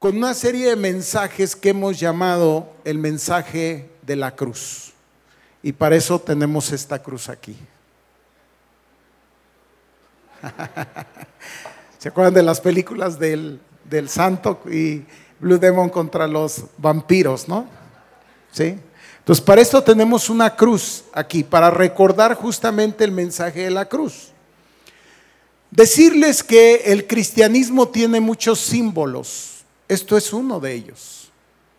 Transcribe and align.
con 0.00 0.16
una 0.16 0.34
serie 0.34 0.70
de 0.70 0.76
mensajes 0.76 1.54
que 1.54 1.68
hemos 1.68 2.00
llamado 2.00 2.72
el 2.84 2.96
mensaje 2.96 3.90
de 4.00 4.16
la 4.16 4.34
cruz. 4.34 4.94
Y 5.62 5.72
para 5.72 5.94
eso 5.94 6.18
tenemos 6.18 6.72
esta 6.72 7.02
cruz 7.02 7.28
aquí. 7.28 7.54
¿Se 11.98 12.08
acuerdan 12.08 12.32
de 12.32 12.42
las 12.42 12.62
películas 12.62 13.18
del, 13.18 13.60
del 13.84 14.08
santo 14.08 14.62
y 14.72 15.04
Blue 15.38 15.58
Demon 15.58 15.90
contra 15.90 16.26
los 16.26 16.64
vampiros, 16.78 17.46
no? 17.46 17.66
¿Sí? 18.52 18.78
Entonces, 19.18 19.44
para 19.44 19.60
esto 19.60 19.82
tenemos 19.82 20.30
una 20.30 20.56
cruz 20.56 21.04
aquí, 21.12 21.44
para 21.44 21.70
recordar 21.70 22.32
justamente 22.36 23.04
el 23.04 23.12
mensaje 23.12 23.64
de 23.64 23.70
la 23.70 23.84
cruz. 23.84 24.30
Decirles 25.70 26.42
que 26.42 26.76
el 26.86 27.06
cristianismo 27.06 27.86
tiene 27.86 28.18
muchos 28.18 28.60
símbolos. 28.60 29.59
Esto 29.90 30.16
es 30.16 30.32
uno 30.32 30.60
de 30.60 30.72
ellos, 30.72 31.32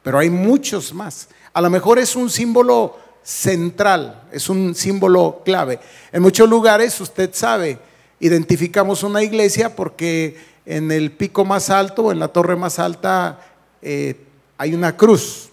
pero 0.04 0.20
hay 0.20 0.30
muchos 0.30 0.94
más. 0.94 1.30
A 1.54 1.62
lo 1.62 1.70
mejor 1.70 1.98
es 1.98 2.14
un 2.18 2.30
símbolo 2.30 3.00
central, 3.24 4.24
es 4.34 4.50
un 4.50 4.76
símbolo 4.76 5.42
clave. 5.46 5.80
En 6.12 6.22
muchos 6.22 6.50
lugares, 6.50 7.00
usted 7.00 7.30
sabe, 7.34 7.80
identificamos 8.20 9.04
una 9.04 9.24
iglesia 9.24 9.78
porque 9.78 10.38
en 10.66 10.92
el 10.92 11.14
pico 11.14 11.46
más 11.46 11.70
alto, 11.70 12.12
en 12.12 12.20
la 12.20 12.28
torre 12.28 12.58
más 12.58 12.80
alta, 12.80 13.40
eh, 13.82 14.18
hay 14.58 14.74
una 14.74 14.98
cruz. 14.98 15.48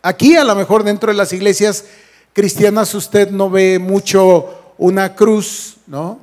Aquí 0.00 0.36
a 0.36 0.44
lo 0.44 0.54
mejor 0.54 0.84
dentro 0.84 1.10
de 1.10 1.18
las 1.18 1.32
iglesias 1.32 1.86
cristianas 2.32 2.94
usted 2.94 3.32
no 3.32 3.50
ve 3.50 3.80
mucho 3.80 4.74
una 4.78 5.16
cruz, 5.16 5.78
¿no? 5.88 6.20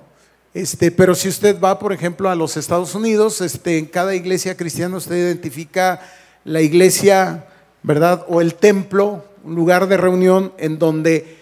Este, 0.53 0.91
pero 0.91 1.15
si 1.15 1.29
usted 1.29 1.59
va, 1.61 1.79
por 1.79 1.93
ejemplo, 1.93 2.29
a 2.29 2.35
los 2.35 2.57
Estados 2.57 2.93
Unidos, 2.93 3.39
este, 3.39 3.77
en 3.77 3.85
cada 3.85 4.15
iglesia 4.15 4.57
cristiana 4.57 4.97
usted 4.97 5.15
identifica 5.15 6.01
la 6.43 6.61
iglesia, 6.61 7.47
¿verdad? 7.83 8.25
O 8.27 8.41
el 8.41 8.55
templo, 8.55 9.23
un 9.43 9.55
lugar 9.55 9.87
de 9.87 9.95
reunión 9.95 10.51
en 10.57 10.77
donde 10.77 11.37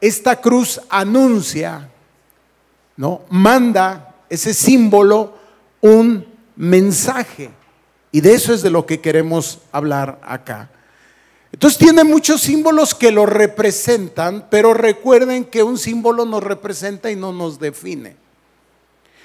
esta 0.00 0.40
cruz 0.40 0.80
anuncia, 0.90 1.88
¿no? 2.96 3.22
Manda 3.30 4.14
ese 4.30 4.54
símbolo 4.54 5.34
un 5.80 6.24
mensaje. 6.54 7.50
Y 8.12 8.20
de 8.20 8.34
eso 8.34 8.54
es 8.54 8.62
de 8.62 8.70
lo 8.70 8.86
que 8.86 9.00
queremos 9.00 9.60
hablar 9.72 10.20
acá. 10.22 10.70
Entonces 11.50 11.78
tiene 11.78 12.04
muchos 12.04 12.40
símbolos 12.42 12.94
que 12.94 13.10
lo 13.10 13.26
representan, 13.26 14.46
pero 14.50 14.72
recuerden 14.72 15.44
que 15.44 15.62
un 15.62 15.78
símbolo 15.78 16.24
nos 16.24 16.42
representa 16.44 17.10
y 17.10 17.16
no 17.16 17.32
nos 17.32 17.58
define. 17.58 18.21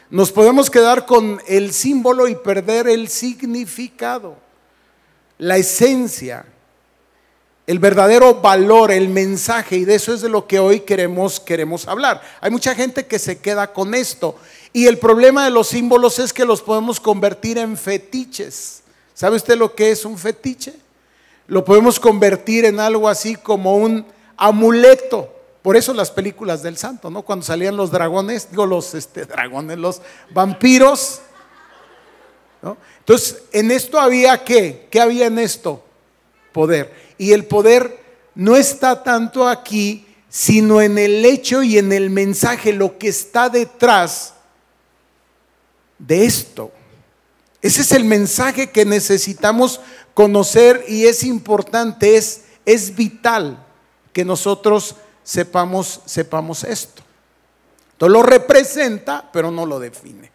Nos 0.09 0.31
podemos 0.31 0.69
quedar 0.69 1.05
con 1.05 1.41
el 1.47 1.73
símbolo 1.73 2.29
y 2.29 2.35
perder 2.35 2.87
el 2.87 3.09
significado, 3.09 4.37
la 5.37 5.57
esencia, 5.57 6.45
el 7.65 7.79
verdadero 7.79 8.35
valor, 8.35 8.91
el 8.91 9.09
mensaje, 9.09 9.75
y 9.75 9.83
de 9.83 9.95
eso 9.95 10.13
es 10.13 10.21
de 10.21 10.29
lo 10.29 10.47
que 10.47 10.59
hoy 10.59 10.79
queremos, 10.79 11.41
queremos 11.41 11.89
hablar. 11.89 12.21
Hay 12.39 12.49
mucha 12.49 12.73
gente 12.73 13.05
que 13.05 13.19
se 13.19 13.39
queda 13.39 13.73
con 13.73 13.93
esto, 13.93 14.37
y 14.71 14.87
el 14.87 14.97
problema 14.97 15.43
de 15.43 15.51
los 15.51 15.67
símbolos 15.67 16.19
es 16.19 16.31
que 16.31 16.45
los 16.45 16.61
podemos 16.61 17.01
convertir 17.01 17.57
en 17.57 17.75
fetiches. 17.75 18.83
¿Sabe 19.13 19.35
usted 19.35 19.57
lo 19.57 19.75
que 19.75 19.91
es 19.91 20.05
un 20.05 20.17
fetiche? 20.17 20.73
Lo 21.47 21.65
podemos 21.65 21.99
convertir 21.99 22.63
en 22.63 22.79
algo 22.79 23.09
así 23.09 23.35
como 23.35 23.75
un 23.75 24.05
amuleto. 24.37 25.33
Por 25.67 25.75
eso 25.75 25.93
las 25.93 26.11
películas 26.11 26.63
del 26.63 26.77
santo, 26.77 27.09
¿no? 27.09 27.23
Cuando 27.23 27.45
salían 27.45 27.75
los 27.75 27.91
dragones, 27.91 28.49
digo 28.49 28.65
los 28.65 28.93
este, 28.93 29.25
dragones, 29.25 29.77
los 29.77 30.01
vampiros. 30.29 31.19
¿no? 32.61 32.77
Entonces, 32.99 33.43
en 33.51 33.71
esto 33.71 33.99
había 33.99 34.45
qué? 34.45 34.87
¿Qué 34.89 35.01
había 35.01 35.25
en 35.27 35.37
esto? 35.37 35.83
Poder. 36.53 36.93
Y 37.17 37.33
el 37.33 37.43
poder 37.43 37.99
no 38.33 38.55
está 38.55 39.03
tanto 39.03 39.45
aquí, 39.45 40.07
sino 40.29 40.81
en 40.81 40.97
el 40.97 41.25
hecho 41.25 41.61
y 41.63 41.77
en 41.77 41.91
el 41.91 42.11
mensaje, 42.11 42.71
lo 42.71 42.97
que 42.97 43.09
está 43.09 43.49
detrás 43.49 44.35
de 45.99 46.25
esto. 46.25 46.71
Ese 47.61 47.81
es 47.81 47.91
el 47.91 48.05
mensaje 48.05 48.69
que 48.69 48.85
necesitamos 48.85 49.81
conocer 50.13 50.85
y 50.87 51.07
es 51.07 51.25
importante, 51.25 52.15
es, 52.15 52.43
es 52.65 52.95
vital 52.95 53.65
que 54.13 54.23
nosotros 54.23 54.95
sepamos, 55.27 55.99
sepamos 56.05 56.63
esto. 56.63 57.03
Entonces 57.91 58.13
lo 58.13 58.23
representa, 58.23 59.29
pero 59.33 59.51
no 59.51 59.65
lo 59.65 59.77
define. 59.77 60.31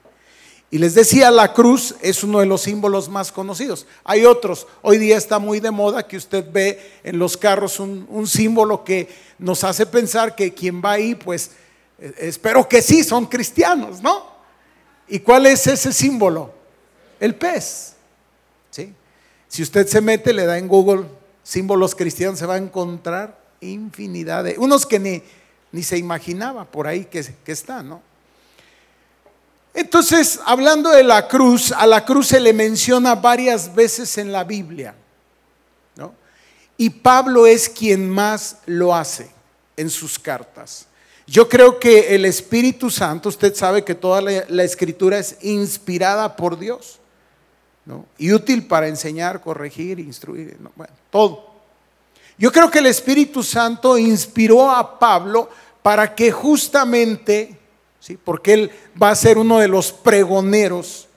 Y 0.71 0.77
les 0.77 0.95
decía, 0.95 1.31
la 1.31 1.55
cruz 1.55 1.95
es 2.03 2.23
uno 2.23 2.41
de 2.41 2.47
los 2.47 2.63
símbolos 2.63 3.09
más 3.09 3.33
conocidos. 3.33 3.87
Hay 4.05 4.27
otros. 4.27 4.67
Hoy 4.83 4.99
día 4.99 5.17
está 5.17 5.39
muy 5.39 5.61
de 5.61 5.71
moda 5.71 6.07
que 6.07 6.19
usted 6.19 6.45
ve 6.53 6.99
en 7.05 7.19
los 7.19 7.39
carros 7.39 7.81
un, 7.81 8.07
un 8.11 8.27
símbolo 8.27 8.85
que 8.85 9.09
nos 9.39 9.65
hace 9.65 9.87
pensar 9.87 10.35
que 10.35 10.53
quien 10.53 10.83
va 10.85 10.93
ahí, 10.93 11.15
pues 11.15 11.53
eh, 11.99 12.13
espero 12.19 12.69
que 12.69 12.83
sí, 12.83 13.03
son 13.03 13.27
cristianos, 13.27 14.03
¿no? 14.03 14.27
¿Y 15.09 15.21
cuál 15.21 15.47
es 15.47 15.67
ese 15.67 15.91
símbolo? 15.93 16.53
El 17.19 17.35
pez. 17.35 17.95
¿sí? 18.71 18.93
Si 19.49 19.63
usted 19.63 19.87
se 19.87 20.03
mete, 20.03 20.35
le 20.35 20.45
da 20.45 20.59
en 20.59 20.69
Google 20.69 21.07
símbolos 21.43 21.95
cristianos, 21.95 22.39
se 22.39 22.47
va 22.47 22.55
a 22.55 22.59
encontrar 22.59 23.42
infinidad 23.63 24.45
de, 24.45 24.57
unos 24.59 24.87
que 24.87 24.99
ni, 24.99 25.23
ni 25.73 25.83
se 25.83 25.99
imaginaba 25.99 26.65
por 26.65 26.87
ahí 26.87 27.05
que, 27.07 27.25
que 27.45 27.53
está, 27.53 27.83
¿no? 27.83 28.03
Entonces, 29.75 30.39
hablando 30.45 30.91
de 30.91 31.03
la 31.03 31.29
cruz, 31.29 31.73
a 31.73 31.87
la 31.87 32.05
cruz 32.05 32.29
se 32.29 32.41
le 32.41 32.53
menciona 32.53 33.15
varias 33.15 33.75
veces 33.75 34.19
en 34.19 34.31
la 34.31 34.45
Biblia, 34.45 34.95
¿no? 35.97 36.15
Y 36.77 36.91
Pablo 36.91 37.47
es 37.47 37.69
quien 37.69 38.11
más 38.11 38.59
lo 38.67 38.95
hace 38.95 39.31
en 39.77 39.89
sus 39.89 40.19
cartas. 40.19 40.87
Yo 41.27 41.49
creo 41.49 41.81
que 41.81 42.15
el 42.15 42.27
Espíritu 42.27 42.91
Santo, 42.91 43.31
usted 43.31 43.55
sabe 43.55 43.85
que 43.85 43.95
toda 43.95 44.21
la, 44.21 44.45
la 44.49 44.65
escritura 44.65 45.19
es 45.19 45.39
inspirada 45.41 46.37
por 46.37 46.59
Dios, 46.59 46.99
¿no? 47.87 48.05
Y 48.19 48.33
útil 48.33 48.67
para 48.67 48.89
enseñar, 48.89 49.41
corregir, 49.41 49.99
instruir, 50.01 50.59
¿no? 50.61 50.71
bueno, 50.77 50.93
todo. 51.11 51.52
Yo 52.39 52.51
creo 52.51 52.71
que 52.71 52.79
el 52.79 52.87
Espíritu 52.87 53.43
Santo 53.43 53.99
inspiró 53.99 54.71
a 54.71 54.99
Pablo 54.99 55.49
para 55.83 56.15
que 56.15 56.33
justamente, 56.33 57.59
¿sí? 58.01 58.17
porque 58.23 58.55
él 58.55 58.71
va 59.01 59.11
a 59.11 59.17
ser 59.17 59.39
uno 59.39 59.59
de 59.59 59.69
los 59.69 59.93
pregoneros 59.93 61.09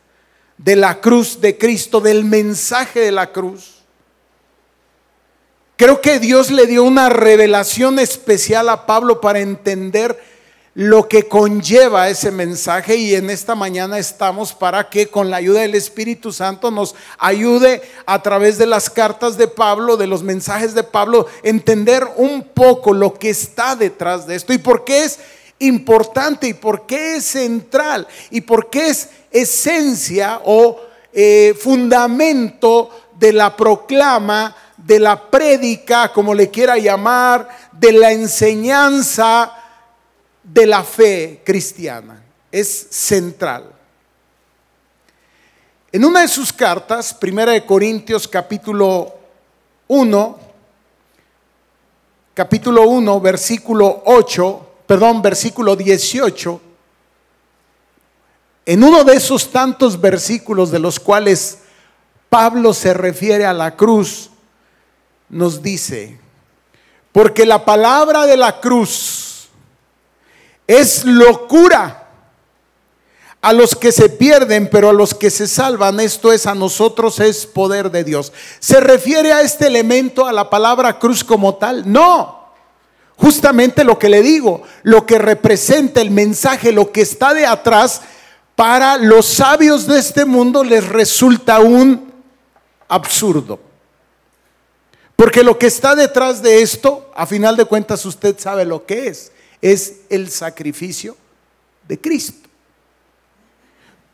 de 0.58 0.76
la 0.76 1.02
cruz 1.02 1.42
de 1.42 1.58
Cristo, 1.58 2.00
del 2.00 2.24
mensaje 2.24 3.00
de 3.00 3.12
la 3.12 3.32
cruz. 3.32 3.84
Creo 5.78 6.00
que 6.00 6.20
Dios 6.20 6.52
le 6.52 6.68
dio 6.68 6.84
una 6.84 7.10
revelación 7.10 8.00
especial 8.00 8.70
a 8.70 8.86
Pablo 8.86 9.20
para 9.20 9.40
entender 9.40 10.35
lo 10.76 11.08
que 11.08 11.30
conlleva 11.30 12.10
ese 12.10 12.32
mensaje 12.32 12.98
y 12.98 13.16
en 13.16 13.30
esta 13.30 13.56
mañana 13.56 13.98
estamos 13.98 14.54
para 14.54 14.90
que 14.90 15.08
con 15.08 15.30
la 15.30 15.38
ayuda 15.38 15.62
del 15.62 15.74
Espíritu 15.74 16.34
Santo 16.34 16.70
nos 16.70 16.96
ayude 17.18 17.82
a 18.06 18.22
través 18.22 18.58
de 18.58 18.66
las 18.66 18.90
cartas 18.90 19.38
de 19.38 19.48
Pablo, 19.48 19.96
de 19.96 20.06
los 20.06 20.22
mensajes 20.22 20.76
de 20.76 20.84
Pablo, 20.84 21.28
entender 21.44 22.06
un 22.18 22.44
poco 22.54 22.94
lo 22.94 23.14
que 23.14 23.30
está 23.30 23.78
detrás 23.78 24.28
de 24.28 24.36
esto 24.36 24.52
y 24.52 24.58
por 24.58 24.84
qué 24.84 25.06
es 25.06 25.20
importante 25.60 26.50
y 26.50 26.54
por 26.54 26.86
qué 26.86 27.16
es 27.16 27.24
central 27.24 28.06
y 28.30 28.42
por 28.42 28.70
qué 28.70 28.90
es 28.90 29.10
esencia 29.32 30.42
o 30.44 30.78
eh, 31.14 31.56
fundamento 31.58 32.90
de 33.18 33.32
la 33.32 33.56
proclama, 33.56 34.54
de 34.76 35.00
la 35.00 35.32
prédica, 35.32 36.12
como 36.12 36.34
le 36.34 36.50
quiera 36.50 36.78
llamar, 36.78 37.48
de 37.72 37.94
la 37.94 38.12
enseñanza 38.12 39.54
de 40.46 40.68
la 40.68 40.84
fe 40.84 41.42
cristiana. 41.44 42.24
Es 42.52 42.88
central. 42.92 43.72
En 45.92 46.06
una 46.06 46.22
de 46.22 46.28
sus 46.28 46.54
cartas, 46.54 47.14
Primera 47.14 47.54
de 47.54 47.66
Corintios 47.66 48.28
capítulo 48.28 49.14
1, 49.88 50.40
capítulo 52.34 52.84
1, 52.84 53.22
versículo 53.22 54.04
8, 54.06 54.70
perdón, 54.86 55.22
versículo 55.22 55.76
18, 55.76 56.62
en 58.68 58.84
uno 58.84 59.04
de 59.04 59.16
esos 59.16 59.52
tantos 59.52 60.00
versículos 60.00 60.72
de 60.72 60.80
los 60.80 61.00
cuales 61.00 61.60
Pablo 62.30 62.74
se 62.74 62.94
refiere 62.94 63.46
a 63.46 63.54
la 63.54 63.76
cruz, 63.76 64.32
nos 65.30 65.62
dice, 65.62 66.20
porque 67.12 67.46
la 67.46 67.64
palabra 67.64 68.26
de 68.26 68.36
la 68.38 68.60
cruz 68.60 69.25
es 70.68 71.06
locura 71.06 72.06
a 73.42 73.54
los 73.54 73.76
que 73.76 73.92
se 73.92 74.10
pierden, 74.10 74.70
pero 74.72 74.90
a 74.90 74.94
los 74.94 75.14
que 75.14 75.30
se 75.30 75.48
salvan, 75.48 76.00
esto 76.00 76.34
es 76.34 76.48
a 76.48 76.56
nosotros, 76.56 77.20
es 77.20 77.46
poder 77.46 77.92
de 77.92 78.04
Dios. 78.04 78.34
¿Se 78.60 78.80
refiere 78.80 79.32
a 79.34 79.42
este 79.42 79.68
elemento, 79.68 80.26
a 80.26 80.34
la 80.34 80.50
palabra 80.50 80.98
cruz 80.98 81.24
como 81.24 81.54
tal? 81.54 81.92
No. 81.92 82.44
Justamente 83.18 83.84
lo 83.84 84.00
que 84.00 84.10
le 84.10 84.24
digo, 84.24 84.64
lo 84.82 85.06
que 85.06 85.20
representa 85.20 86.02
el 86.02 86.10
mensaje, 86.10 86.72
lo 86.72 86.92
que 86.92 87.02
está 87.02 87.36
de 87.36 87.46
atrás, 87.46 88.02
para 88.56 88.98
los 88.98 89.28
sabios 89.28 89.86
de 89.86 90.00
este 90.00 90.26
mundo 90.26 90.64
les 90.64 90.88
resulta 90.88 91.60
un 91.60 92.12
absurdo. 92.88 93.60
Porque 95.16 95.44
lo 95.44 95.60
que 95.60 95.68
está 95.68 95.96
detrás 95.96 96.42
de 96.42 96.62
esto, 96.62 97.12
a 97.16 97.26
final 97.26 97.56
de 97.56 97.66
cuentas 97.66 98.06
usted 98.06 98.38
sabe 98.40 98.66
lo 98.66 98.86
que 98.86 99.08
es, 99.08 99.32
es 99.66 100.02
el 100.10 100.30
sacrificio 100.30 101.18
de 101.88 102.00
Cristo. 102.00 102.48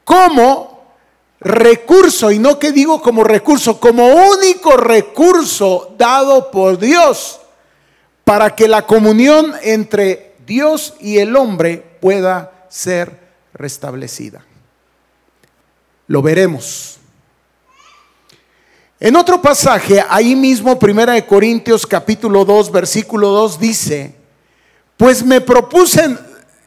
Como 0.06 0.94
recurso, 1.42 2.32
y 2.32 2.40
no 2.40 2.58
que 2.58 2.72
digo 2.72 3.02
como 3.02 3.26
recurso, 3.26 3.78
como 3.78 4.06
único 4.08 4.78
recurso 4.78 5.94
dado 5.98 6.52
por 6.52 6.80
Dios 6.80 7.42
para 8.24 8.56
que 8.56 8.70
la 8.70 8.88
comunión 8.88 9.54
entre 9.62 10.36
Dios 10.48 10.94
y 11.02 11.18
el 11.18 11.36
hombre 11.36 11.84
pueda 12.00 12.66
ser 12.70 13.20
restablecida. 13.54 14.46
Lo 16.08 16.22
veremos. 16.22 16.98
En 19.02 19.18
otro 19.18 19.42
pasaje, 19.42 20.02
ahí 20.08 20.34
mismo, 20.34 20.80
Primera 20.80 21.12
de 21.12 21.26
Corintios 21.26 21.86
capítulo 21.86 22.46
2, 22.46 22.72
versículo 22.72 23.30
2 23.32 23.60
dice, 23.60 24.21
pues 25.02 25.26
me 25.26 25.42
propuse 25.42 26.16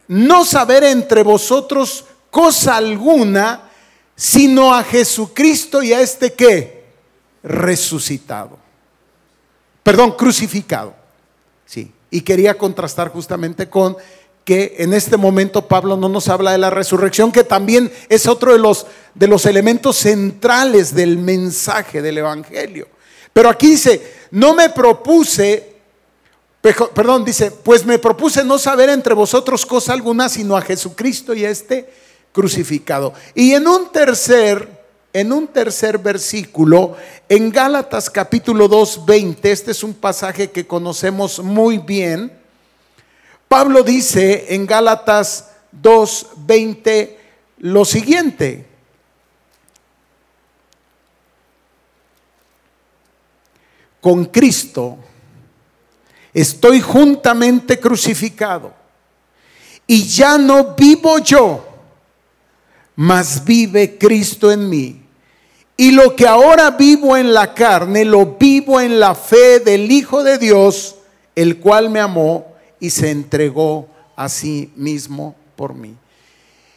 no 0.08 0.44
saber 0.44 0.82
entre 0.82 1.22
vosotros 1.22 2.04
cosa 2.32 2.76
alguna, 2.76 3.70
sino 4.16 4.75
a 4.75 4.82
Jesucristo 4.82 5.84
y 5.84 5.92
a 5.92 6.00
este 6.00 6.32
que 6.32 6.82
resucitado. 7.44 8.58
Perdón, 9.84 10.16
crucificado. 10.16 10.96
Sí, 11.64 11.92
y 12.10 12.22
quería 12.22 12.58
contrastar 12.58 13.10
justamente 13.10 13.70
con 13.70 13.96
que 14.44 14.75
en 14.78 14.94
este 14.94 15.16
momento 15.16 15.69
Pablo 15.69 15.96
no 15.96 16.08
nos 16.08 16.26
habla 16.26 16.50
de 16.50 16.58
la 16.58 16.70
resurrección, 16.70 17.31
que 17.31 17.44
también 17.44 17.92
es 18.08 18.26
otro 18.26 18.50
de 18.50 18.58
los, 18.58 18.84
de 19.14 19.28
los 19.28 19.46
elementos 19.46 19.94
centrales 19.94 20.92
del 20.92 21.19
mensaje 21.19 22.02
del 22.02 22.19
Evangelio. 22.19 22.88
Pero 23.32 23.48
aquí 23.48 23.69
dice, 23.69 24.12
no 24.32 24.54
me 24.54 24.70
propuse, 24.70 25.74
perdón, 26.72 27.25
dice, 27.25 27.50
pues 27.50 27.84
me 27.84 27.99
propuse 27.99 28.43
no 28.43 28.58
saber 28.58 28.88
entre 28.88 29.12
vosotros 29.12 29.66
cosa 29.66 29.93
alguna, 29.93 30.31
sino 30.31 30.56
a 30.56 30.62
Jesucristo 30.62 31.34
y 31.34 31.44
a 31.44 31.50
este 31.50 31.93
crucificado. 32.32 33.12
Y 33.34 33.52
en 33.52 33.69
un 33.69 33.93
tercer, 33.93 34.69
en 35.12 35.32
un 35.32 35.46
tercer 35.49 35.99
versículo, 35.99 36.96
en 37.28 37.50
Gálatas 37.50 38.08
capítulo 38.08 38.66
2, 38.66 39.05
20, 39.05 39.52
este 39.52 39.70
es 39.72 39.84
un 39.84 39.93
pasaje 39.93 40.50
que 40.50 40.66
conocemos 40.66 41.38
muy 41.40 41.76
bien, 41.78 42.32
Pablo 43.46 43.82
dice 43.82 44.55
en 44.55 44.67
Gálatas 44.67 45.50
2:20 45.70 47.17
lo 47.58 47.84
siguiente. 47.84 48.67
Con 54.00 54.25
Cristo 54.25 54.99
estoy 56.34 56.81
juntamente 56.81 57.78
crucificado 57.78 58.75
y 59.86 60.04
ya 60.04 60.36
no 60.36 60.75
vivo 60.75 61.19
yo, 61.19 61.64
mas 62.96 63.44
vive 63.44 63.96
Cristo 63.96 64.50
en 64.50 64.69
mí. 64.69 65.00
Y 65.76 65.90
lo 65.90 66.14
que 66.14 66.26
ahora 66.26 66.70
vivo 66.72 67.16
en 67.16 67.34
la 67.34 67.54
carne, 67.54 68.04
lo 68.04 68.36
vivo 68.38 68.81
en 68.81 69.00
la 69.00 69.14
fe 69.14 69.60
del 69.60 69.90
Hijo 69.90 70.22
de 70.22 70.38
Dios, 70.38 70.96
el 71.34 71.58
cual 71.58 71.90
me 71.90 72.00
amó 72.00 72.54
y 72.78 72.90
se 72.90 73.10
entregó 73.10 73.88
a 74.14 74.28
sí 74.28 74.72
mismo 74.76 75.34
por 75.56 75.75
mí. 75.75 75.96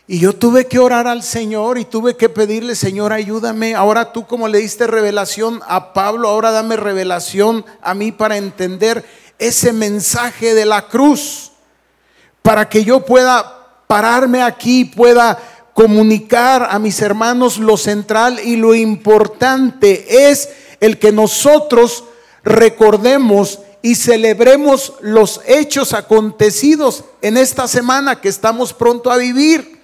Y 0.09 0.19
yo 0.19 0.33
tuve 0.33 0.67
que 0.67 0.79
orar 0.79 1.05
al 1.05 1.21
Señor 1.21 1.77
y 1.77 1.83
tuve 1.85 2.15
que 2.15 2.29
pedirle, 2.29 2.75
Señor, 2.75 3.11
ayúdame. 3.11 3.75
Ahora 3.75 4.13
tú 4.13 4.25
como 4.25 4.47
le 4.47 4.59
diste 4.59 4.87
revelación 4.87 5.59
a 5.67 5.91
Pablo, 5.91 6.29
ahora 6.29 6.51
dame 6.51 6.77
revelación 6.77 7.65
a 7.81 7.93
mí 7.93 8.13
para 8.13 8.37
entender 8.37 9.05
ese 9.39 9.73
mensaje 9.73 10.53
de 10.53 10.65
la 10.65 10.87
cruz, 10.87 11.51
para 12.41 12.69
que 12.69 12.83
yo 12.83 13.05
pueda 13.05 13.83
pararme 13.87 14.41
aquí, 14.41 14.85
pueda 14.85 15.37
comunicar 15.73 16.67
a 16.71 16.79
mis 16.79 17.01
hermanos 17.01 17.57
lo 17.57 17.77
central 17.77 18.39
y 18.43 18.55
lo 18.55 18.73
importante 18.73 20.29
es 20.29 20.49
el 20.79 20.97
que 20.97 21.11
nosotros 21.11 22.03
recordemos 22.43 23.59
y 23.81 23.95
celebremos 23.95 24.93
los 25.01 25.41
hechos 25.45 25.93
acontecidos 25.93 27.03
en 27.21 27.37
esta 27.37 27.67
semana 27.67 28.19
que 28.19 28.29
estamos 28.29 28.73
pronto 28.73 29.11
a 29.11 29.17
vivir. 29.17 29.77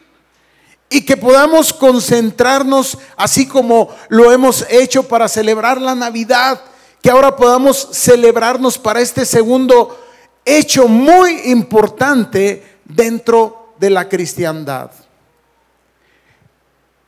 Y 0.89 1.05
que 1.05 1.17
podamos 1.17 1.73
concentrarnos 1.73 2.97
así 3.15 3.47
como 3.47 3.89
lo 4.09 4.31
hemos 4.31 4.65
hecho 4.69 5.07
para 5.07 5.27
celebrar 5.27 5.81
la 5.81 5.95
Navidad, 5.95 6.61
que 7.03 7.11
ahora 7.11 7.35
podamos 7.35 7.89
celebrarnos 7.91 8.77
para 8.79 9.01
este 9.01 9.25
segundo 9.25 9.99
hecho 10.45 10.87
muy 10.87 11.51
importante 11.51 12.63
dentro 12.85 13.73
de 13.77 13.89
la 13.89 14.07
cristiandad. 14.07 14.89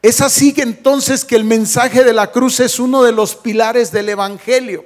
Es 0.02 0.20
así 0.20 0.54
que 0.54 0.64
entonces 0.64 1.24
que 1.24 1.38
el 1.38 1.46
mensaje 1.46 2.04
de 2.04 2.12
la 2.12 2.30
cruz 2.30 2.60
es 2.60 2.78
uno 2.78 3.04
de 3.04 3.14
los 3.14 3.38
pilares 3.38 3.90
del 3.90 4.10
Evangelio. 4.10 4.86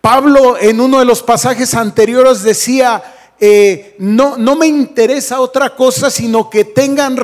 Pablo 0.00 0.56
en 0.56 0.80
uno 0.80 1.00
de 1.00 1.04
los 1.04 1.20
pasajes 1.20 1.74
anteriores 1.74 2.44
decía, 2.44 3.02
eh, 3.40 3.96
no, 3.98 4.36
no 4.36 4.54
me 4.54 4.68
interesa 4.68 5.40
otra 5.40 5.74
cosa, 5.74 6.10
sino 6.10 6.48
que 6.48 6.64
tengan, 6.64 7.16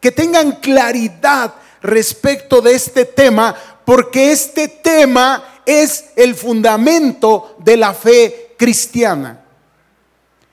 que 0.00 0.10
tengan 0.10 0.56
claridad 0.56 1.54
respecto 1.82 2.60
de 2.60 2.74
este 2.74 3.04
tema, 3.04 3.54
porque 3.84 4.32
este 4.32 4.68
tema 4.68 5.60
es 5.66 6.06
el 6.16 6.34
fundamento 6.34 7.56
de 7.58 7.76
la 7.76 7.92
fe 7.92 8.54
cristiana. 8.56 9.40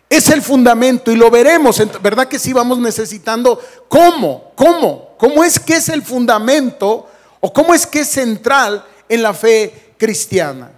Es 0.10 0.30
el 0.30 0.42
fundamento 0.42 1.12
y 1.12 1.16
lo 1.16 1.30
veremos, 1.30 1.82
¿verdad 2.02 2.28
que 2.28 2.40
sí 2.40 2.52
vamos 2.52 2.80
necesitando 2.80 3.62
cómo? 3.88 4.52
¿Cómo? 4.56 5.16
¿Cómo 5.20 5.44
es 5.44 5.60
que 5.60 5.76
es 5.76 5.90
el 5.90 6.02
fundamento 6.02 7.08
o 7.40 7.54
cómo 7.54 7.76
es 7.76 7.86
que 7.86 8.00
es 8.00 8.10
central 8.10 8.84
en 9.08 9.22
la 9.22 9.34
fe 9.34 9.94
cristiana? 9.98 10.72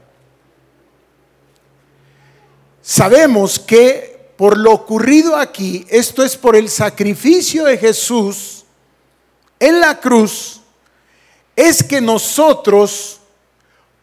Sabemos 2.81 3.57
que 3.57 4.33
por 4.35 4.57
lo 4.57 4.73
ocurrido 4.73 5.37
aquí, 5.37 5.85
esto 5.89 6.23
es 6.23 6.35
por 6.35 6.55
el 6.55 6.67
sacrificio 6.67 7.65
de 7.65 7.77
Jesús 7.77 8.60
en 9.61 9.79
la 9.79 9.99
cruz, 9.99 10.59
es 11.55 11.83
que 11.83 12.01
nosotros 12.01 13.19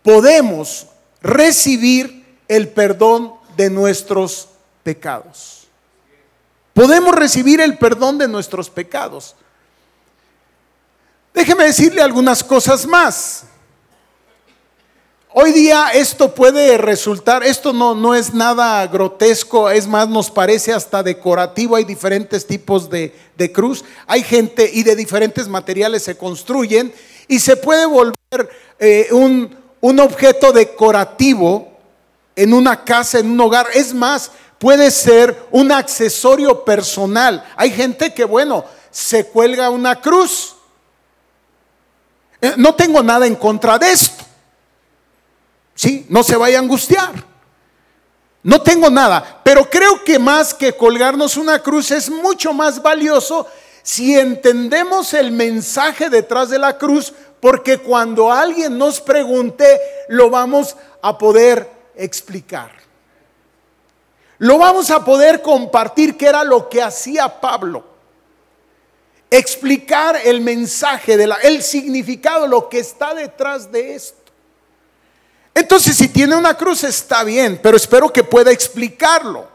podemos 0.04 0.86
recibir 1.20 2.24
el 2.46 2.68
perdón 2.68 3.34
de 3.56 3.68
nuestros 3.68 4.48
pecados. 4.84 5.66
Podemos 6.72 7.12
recibir 7.12 7.60
el 7.60 7.76
perdón 7.76 8.18
de 8.18 8.28
nuestros 8.28 8.70
pecados. 8.70 9.34
Déjeme 11.34 11.64
decirle 11.64 12.02
algunas 12.02 12.44
cosas 12.44 12.86
más. 12.86 13.42
Hoy 15.34 15.52
día 15.52 15.90
esto 15.92 16.34
puede 16.34 16.78
resultar, 16.78 17.42
esto 17.42 17.74
no, 17.74 17.94
no 17.94 18.14
es 18.14 18.32
nada 18.32 18.86
grotesco, 18.86 19.68
es 19.68 19.86
más, 19.86 20.08
nos 20.08 20.30
parece 20.30 20.72
hasta 20.72 21.02
decorativo, 21.02 21.76
hay 21.76 21.84
diferentes 21.84 22.46
tipos 22.46 22.88
de, 22.88 23.12
cruz, 23.52 23.84
hay 24.06 24.22
gente 24.22 24.70
y 24.72 24.84
de 24.84 24.96
diferentes 24.96 25.46
materiales 25.46 26.04
se 26.04 26.16
construyen 26.16 26.94
y 27.28 27.40
se 27.40 27.56
puede 27.56 27.84
volver 27.84 28.16
eh, 28.78 29.08
un, 29.10 29.54
un 29.82 30.00
objeto 30.00 30.50
decorativo 30.50 31.76
en 32.34 32.54
una 32.54 32.82
casa, 32.82 33.18
en 33.18 33.30
un 33.30 33.40
hogar, 33.42 33.66
es 33.74 33.92
más, 33.92 34.30
puede 34.58 34.90
ser 34.90 35.46
un 35.50 35.70
accesorio 35.70 36.64
personal. 36.64 37.44
Hay 37.54 37.70
gente 37.70 38.14
que, 38.14 38.24
bueno, 38.24 38.64
se 38.90 39.26
cuelga 39.26 39.68
una 39.68 40.00
cruz. 40.00 40.56
Eh, 42.40 42.54
no 42.56 42.74
tengo 42.74 43.02
nada 43.02 43.26
en 43.26 43.34
contra 43.34 43.78
de 43.78 43.92
esto. 43.92 44.27
¿Sí? 45.78 46.04
No 46.08 46.24
se 46.24 46.36
vaya 46.36 46.58
a 46.58 46.62
angustiar. 46.62 47.12
No 48.42 48.60
tengo 48.62 48.90
nada, 48.90 49.40
pero 49.44 49.70
creo 49.70 50.02
que 50.04 50.18
más 50.18 50.52
que 50.52 50.72
colgarnos 50.72 51.36
una 51.36 51.62
cruz 51.62 51.90
es 51.92 52.10
mucho 52.10 52.52
más 52.52 52.82
valioso 52.82 53.46
si 53.82 54.18
entendemos 54.18 55.14
el 55.14 55.30
mensaje 55.30 56.10
detrás 56.10 56.50
de 56.50 56.58
la 56.58 56.76
cruz, 56.78 57.12
porque 57.40 57.78
cuando 57.78 58.32
alguien 58.32 58.76
nos 58.76 59.00
pregunte, 59.00 59.80
lo 60.08 60.30
vamos 60.30 60.76
a 61.00 61.16
poder 61.16 61.70
explicar. 61.94 62.72
Lo 64.38 64.58
vamos 64.58 64.90
a 64.90 65.04
poder 65.04 65.42
compartir, 65.42 66.16
que 66.16 66.26
era 66.26 66.42
lo 66.42 66.68
que 66.68 66.82
hacía 66.82 67.40
Pablo. 67.40 67.84
Explicar 69.30 70.20
el 70.24 70.40
mensaje, 70.40 71.16
de 71.16 71.26
la, 71.28 71.36
el 71.36 71.62
significado, 71.62 72.46
lo 72.46 72.68
que 72.68 72.80
está 72.80 73.14
detrás 73.14 73.70
de 73.70 73.94
esto. 73.94 74.17
Entonces, 75.58 75.96
si 75.96 76.06
tiene 76.06 76.36
una 76.36 76.54
cruz 76.54 76.84
está 76.84 77.24
bien, 77.24 77.58
pero 77.60 77.76
espero 77.76 78.12
que 78.12 78.22
pueda 78.22 78.52
explicarlo. 78.52 79.48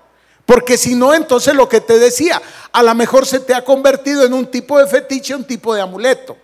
Porque 0.46 0.78
si 0.78 0.96
no, 0.96 1.14
entonces 1.14 1.54
lo 1.54 1.70
que 1.70 1.80
te 1.80 1.98
decía, 1.98 2.42
a 2.74 2.84
lo 2.84 2.94
mejor 2.94 3.26
se 3.26 3.40
te 3.40 3.54
ha 3.54 3.64
convertido 3.64 4.26
en 4.26 4.34
un 4.34 4.46
tipo 4.48 4.78
de 4.78 4.86
fetiche, 4.86 5.34
un 5.34 5.46
tipo 5.46 5.74
de 5.74 5.80
amuleto. 5.80 6.36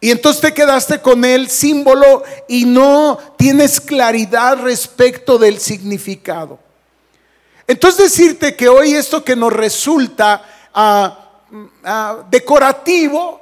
Y 0.00 0.10
entonces 0.10 0.42
te 0.42 0.52
quedaste 0.52 1.00
con 1.00 1.24
el 1.24 1.48
símbolo 1.48 2.24
y 2.48 2.64
no 2.64 3.18
tienes 3.36 3.80
claridad 3.80 4.58
respecto 4.60 5.38
del 5.38 5.60
significado. 5.60 6.58
Entonces 7.64 8.10
decirte 8.10 8.56
que 8.56 8.68
hoy 8.68 8.92
esto 8.94 9.22
que 9.22 9.36
nos 9.36 9.52
resulta 9.52 10.42
ah, 10.74 11.30
ah, 11.84 12.24
decorativo, 12.28 13.40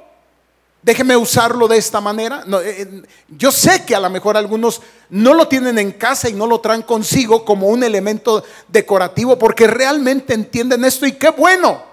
déjeme 0.87 1.17
usarlo 1.17 1.67
de 1.67 1.75
esta 1.75 1.99
manera. 1.99 2.45
Eh, 2.63 2.63
eh, 2.63 3.01
yo 3.27 3.51
sé 3.51 3.83
que 3.83 3.93
a 3.93 3.99
lo 3.99 4.09
mejor 4.09 4.37
algunos 4.37 4.81
no 5.09 5.33
lo 5.33 5.45
tienen 5.49 5.77
en 5.79 5.91
casa 5.91 6.29
y 6.29 6.33
no 6.33 6.47
lo 6.47 6.61
traen 6.61 6.81
consigo 6.83 7.43
como 7.43 7.67
un 7.67 7.83
elemento 7.83 8.41
decorativo 8.69 9.37
porque 9.37 9.67
realmente 9.67 10.33
entienden 10.33 10.85
esto 10.85 11.05
y 11.05 11.11
qué 11.11 11.29
bueno, 11.31 11.83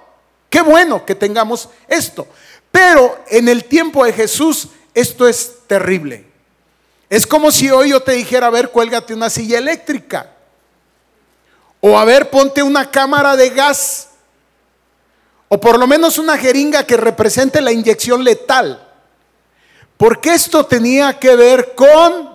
qué 0.48 0.62
bueno 0.62 1.04
que 1.04 1.16
tengamos 1.16 1.68
esto. 1.88 2.28
Pero 2.70 3.18
en 3.30 3.48
el 3.48 3.64
tiempo 3.64 4.04
de 4.04 4.12
Jesús 4.12 4.68
esto 4.94 5.26
es 5.26 5.54
terrible. 5.66 6.26
Es 7.10 7.26
como 7.26 7.50
si 7.50 7.72
hoy 7.72 7.90
yo 7.90 8.00
te 8.00 8.12
dijera, 8.12 8.46
a 8.46 8.50
ver, 8.50 8.70
cuélgate 8.70 9.12
una 9.12 9.28
silla 9.28 9.58
eléctrica. 9.58 10.30
O 11.80 11.98
a 11.98 12.04
ver, 12.04 12.30
ponte 12.30 12.62
una 12.62 12.88
cámara 12.88 13.34
de 13.34 13.50
gas. 13.50 14.10
O 15.48 15.60
por 15.60 15.80
lo 15.80 15.88
menos 15.88 16.16
una 16.16 16.38
jeringa 16.38 16.84
que 16.84 16.96
represente 16.96 17.60
la 17.60 17.72
inyección 17.72 18.22
letal. 18.22 18.83
Porque 19.96 20.34
esto 20.34 20.66
tenía 20.66 21.18
que 21.18 21.36
ver 21.36 21.74
con 21.74 22.30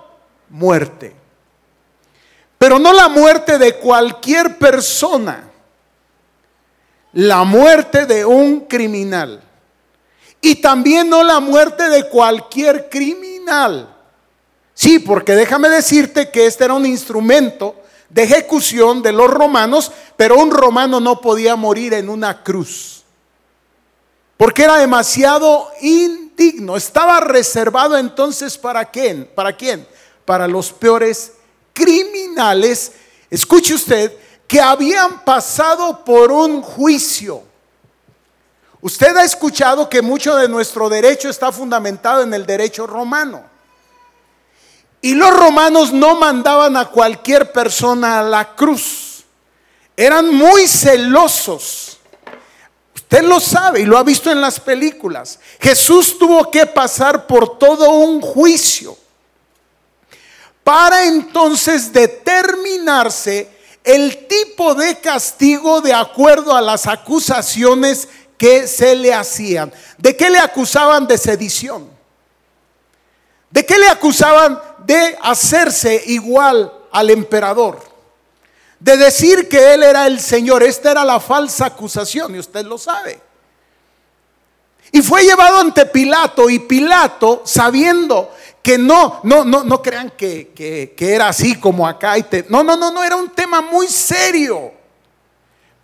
muerte. 0.49 1.15
Pero 2.57 2.79
no 2.79 2.93
la 2.93 3.07
muerte 3.07 3.57
de 3.57 3.75
cualquier 3.75 4.57
persona. 4.57 5.49
La 7.13 7.43
muerte 7.43 8.05
de 8.05 8.25
un 8.25 8.61
criminal. 8.61 9.41
Y 10.41 10.55
también 10.55 11.09
no 11.09 11.23
la 11.23 11.39
muerte 11.39 11.89
de 11.89 12.07
cualquier 12.07 12.89
criminal. 12.89 13.95
Sí, 14.73 14.99
porque 14.99 15.35
déjame 15.35 15.67
decirte 15.69 16.29
que 16.29 16.45
este 16.45 16.65
era 16.65 16.73
un 16.73 16.85
instrumento 16.85 17.75
de 18.09 18.23
ejecución 18.23 19.01
de 19.01 19.11
los 19.11 19.29
romanos, 19.29 19.91
pero 20.15 20.37
un 20.37 20.51
romano 20.51 20.99
no 20.99 21.19
podía 21.19 21.55
morir 21.55 21.93
en 21.93 22.09
una 22.09 22.43
cruz. 22.43 23.03
Porque 24.37 24.63
era 24.63 24.77
demasiado 24.77 25.69
indigno. 26.39 26.77
Estaba 26.77 27.19
reservado 27.19 27.97
entonces 27.97 28.57
para 28.57 28.85
quién? 28.85 29.29
¿Para 29.35 29.55
quién? 29.55 29.87
Para 30.25 30.47
los 30.47 30.71
peores 30.71 31.33
criminales. 31.73 32.93
Escuche 33.29 33.73
usted, 33.73 34.11
que 34.47 34.59
habían 34.59 35.23
pasado 35.23 36.03
por 36.03 36.31
un 36.31 36.61
juicio 36.61 37.43
Usted 38.81 39.15
ha 39.17 39.23
escuchado 39.23 39.89
que 39.89 40.01
mucho 40.01 40.35
de 40.35 40.47
nuestro 40.47 40.87
derecho 40.87 41.29
está 41.29 41.51
fundamentado 41.51 42.21
en 42.23 42.33
el 42.33 42.45
derecho 42.45 42.87
romano. 42.87 43.43
Y 45.01 45.15
los 45.15 45.35
romanos 45.35 45.91
no 45.91 46.15
mandaban 46.15 46.77
a 46.77 46.85
cualquier 46.85 47.51
persona 47.51 48.19
a 48.19 48.23
la 48.23 48.55
cruz. 48.55 49.23
Eran 49.97 50.33
muy 50.33 50.67
celosos. 50.67 51.88
Usted 53.11 53.23
lo 53.23 53.39
sabe 53.39 53.79
y 53.79 53.85
lo 53.85 53.97
ha 53.97 54.03
visto 54.03 54.29
en 54.29 54.39
las 54.39 54.59
películas. 54.59 55.39
Jesús 55.59 56.19
tuvo 56.19 56.51
que 56.51 56.67
pasar 56.67 57.25
por 57.25 57.57
todo 57.57 57.89
un 57.89 58.21
juicio 58.21 58.95
para 60.63 61.05
entonces 61.05 61.91
determinarse 61.91 63.49
el 63.83 64.27
tipo 64.27 64.75
de 64.75 64.99
castigo 64.99 65.81
de 65.81 65.91
acuerdo 65.91 66.55
a 66.55 66.61
las 66.61 66.85
acusaciones 66.85 68.07
que 68.37 68.67
se 68.67 68.95
le 68.95 69.11
hacían. 69.11 69.73
¿De 69.97 70.15
qué 70.15 70.29
le 70.29 70.37
acusaban 70.37 71.07
de 71.07 71.17
sedición? 71.17 71.89
¿De 73.49 73.65
qué 73.65 73.79
le 73.79 73.87
acusaban 73.87 74.61
de 74.85 75.17
hacerse 75.23 76.03
igual 76.05 76.71
al 76.91 77.09
emperador? 77.09 77.88
De 78.79 78.95
decir 78.97 79.49
que 79.49 79.73
él 79.73 79.83
era 79.83 80.07
el 80.07 80.19
Señor. 80.19 80.63
Esta 80.63 80.91
era 80.91 81.03
la 81.03 81.19
falsa 81.19 81.65
acusación 81.65 82.35
y 82.35 82.39
usted 82.39 82.65
lo 82.65 82.77
sabe. 82.77 83.21
Y 84.91 85.01
fue 85.01 85.23
llevado 85.23 85.59
ante 85.59 85.85
Pilato 85.85 86.49
y 86.49 86.59
Pilato, 86.59 87.43
sabiendo 87.45 88.31
que 88.61 88.77
no, 88.77 89.19
no, 89.23 89.45
no, 89.45 89.63
no 89.63 89.81
crean 89.81 90.11
que, 90.11 90.51
que, 90.53 91.13
era 91.13 91.27
así 91.27 91.55
como 91.59 91.87
acá. 91.87 92.17
Y 92.17 92.25
no, 92.49 92.63
no, 92.63 92.75
no, 92.75 92.91
no, 92.91 93.03
era 93.03 93.15
un 93.15 93.29
tema 93.29 93.61
muy 93.61 93.87
serio. 93.87 94.73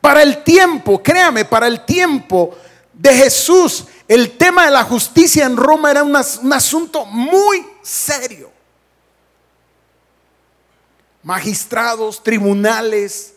Para 0.01 0.23
el 0.23 0.43
tiempo, 0.43 1.01
créame, 1.01 1.45
para 1.45 1.67
el 1.67 1.85
tiempo 1.85 2.55
de 2.93 3.13
Jesús, 3.13 3.85
el 4.07 4.37
tema 4.37 4.65
de 4.65 4.71
la 4.71 4.83
justicia 4.83 5.45
en 5.45 5.57
Roma 5.57 5.91
era 5.91 6.03
un, 6.03 6.15
asunto 6.15 7.05
muy 7.05 7.65
serio. 7.81 8.51
Magistrados, 11.25 12.23
tribunales, 12.23 13.33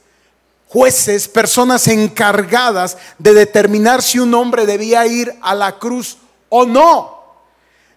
jueces, 0.69 1.27
personas 1.27 1.89
encargadas 1.89 2.99
de 3.19 3.33
determinar 3.33 4.03
si 4.03 4.19
un 4.19 4.35
hombre 4.35 4.67
debía 4.67 5.07
ir 5.07 5.35
a 5.41 5.55
la 5.55 5.79
cruz 5.79 6.19
o 6.51 6.67
no. 6.67 7.19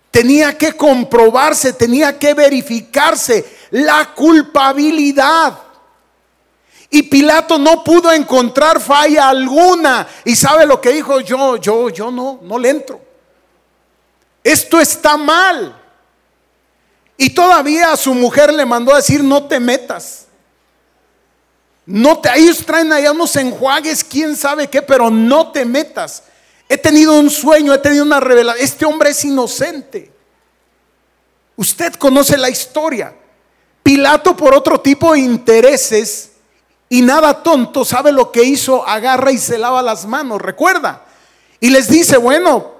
Tenía 0.09 0.57
que 0.57 0.73
comprobarse, 0.73 1.73
tenía 1.73 2.17
que 2.17 2.33
verificarse 2.33 3.45
la 3.71 4.13
culpabilidad. 4.15 5.59
Y 6.89 7.03
Pilato 7.03 7.57
no 7.57 7.83
pudo 7.83 8.11
encontrar 8.13 8.79
falla 8.79 9.27
alguna. 9.27 10.07
Y 10.23 10.37
sabe 10.37 10.65
lo 10.65 10.79
que 10.79 10.91
dijo, 10.91 11.19
yo, 11.19 11.57
yo, 11.57 11.89
yo 11.89 12.11
no, 12.11 12.39
no 12.41 12.57
le 12.57 12.69
entro. 12.69 13.01
Esto 14.41 14.79
está 14.79 15.17
mal. 15.17 15.80
Y 17.21 17.29
todavía 17.29 17.91
a 17.91 17.97
su 17.97 18.15
mujer 18.15 18.51
le 18.51 18.65
mandó 18.65 18.91
a 18.91 18.95
decir, 18.95 19.23
no 19.23 19.43
te 19.43 19.59
metas. 19.59 20.25
No 21.85 22.19
te, 22.19 22.31
ellos 22.35 22.65
traen 22.65 22.91
allá 22.91 23.11
unos 23.11 23.35
enjuagues, 23.35 24.03
quién 24.03 24.35
sabe 24.35 24.67
qué, 24.67 24.81
pero 24.81 25.11
no 25.11 25.51
te 25.51 25.63
metas. 25.63 26.23
He 26.67 26.79
tenido 26.79 27.13
un 27.19 27.29
sueño, 27.29 27.75
he 27.75 27.77
tenido 27.77 28.03
una 28.03 28.19
revelación. 28.19 28.65
Este 28.65 28.85
hombre 28.85 29.11
es 29.11 29.23
inocente. 29.23 30.11
Usted 31.55 31.93
conoce 31.93 32.39
la 32.39 32.49
historia. 32.49 33.13
Pilato 33.83 34.35
por 34.35 34.55
otro 34.55 34.81
tipo 34.81 35.13
de 35.13 35.19
intereses 35.19 36.31
y 36.89 37.03
nada 37.03 37.43
tonto 37.43 37.85
sabe 37.85 38.11
lo 38.11 38.31
que 38.31 38.41
hizo, 38.41 38.83
agarra 38.87 39.31
y 39.31 39.37
se 39.37 39.59
lava 39.59 39.83
las 39.83 40.07
manos, 40.07 40.41
recuerda. 40.41 41.05
Y 41.59 41.69
les 41.69 41.87
dice, 41.87 42.17
bueno, 42.17 42.71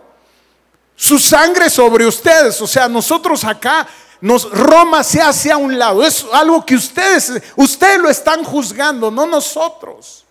su 0.96 1.20
sangre 1.20 1.70
sobre 1.70 2.08
ustedes, 2.08 2.60
o 2.60 2.66
sea, 2.66 2.88
nosotros 2.88 3.44
acá, 3.44 3.88
nos, 4.22 4.50
Roma 4.50 5.04
se 5.04 5.22
hace 5.22 5.52
a 5.52 5.58
un 5.58 5.78
lado, 5.78 6.04
es 6.04 6.26
algo 6.32 6.66
que 6.66 6.76
ustedes, 6.76 7.34
ustedes 7.56 8.00
lo 8.00 8.10
están 8.10 8.44
juzgando, 8.44 9.12
no 9.12 9.26
nosotros. 9.26 10.26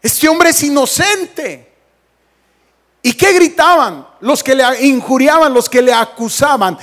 Este 0.00 0.28
hombre 0.28 0.50
es 0.50 0.62
inocente. 0.62 1.66
¿Y 3.02 3.14
qué 3.14 3.32
gritaban? 3.32 4.06
Los 4.20 4.44
que 4.44 4.54
le 4.54 4.86
injuriaban, 4.86 5.52
los 5.52 5.68
que 5.68 5.82
le 5.82 5.92
acusaban 5.92 6.78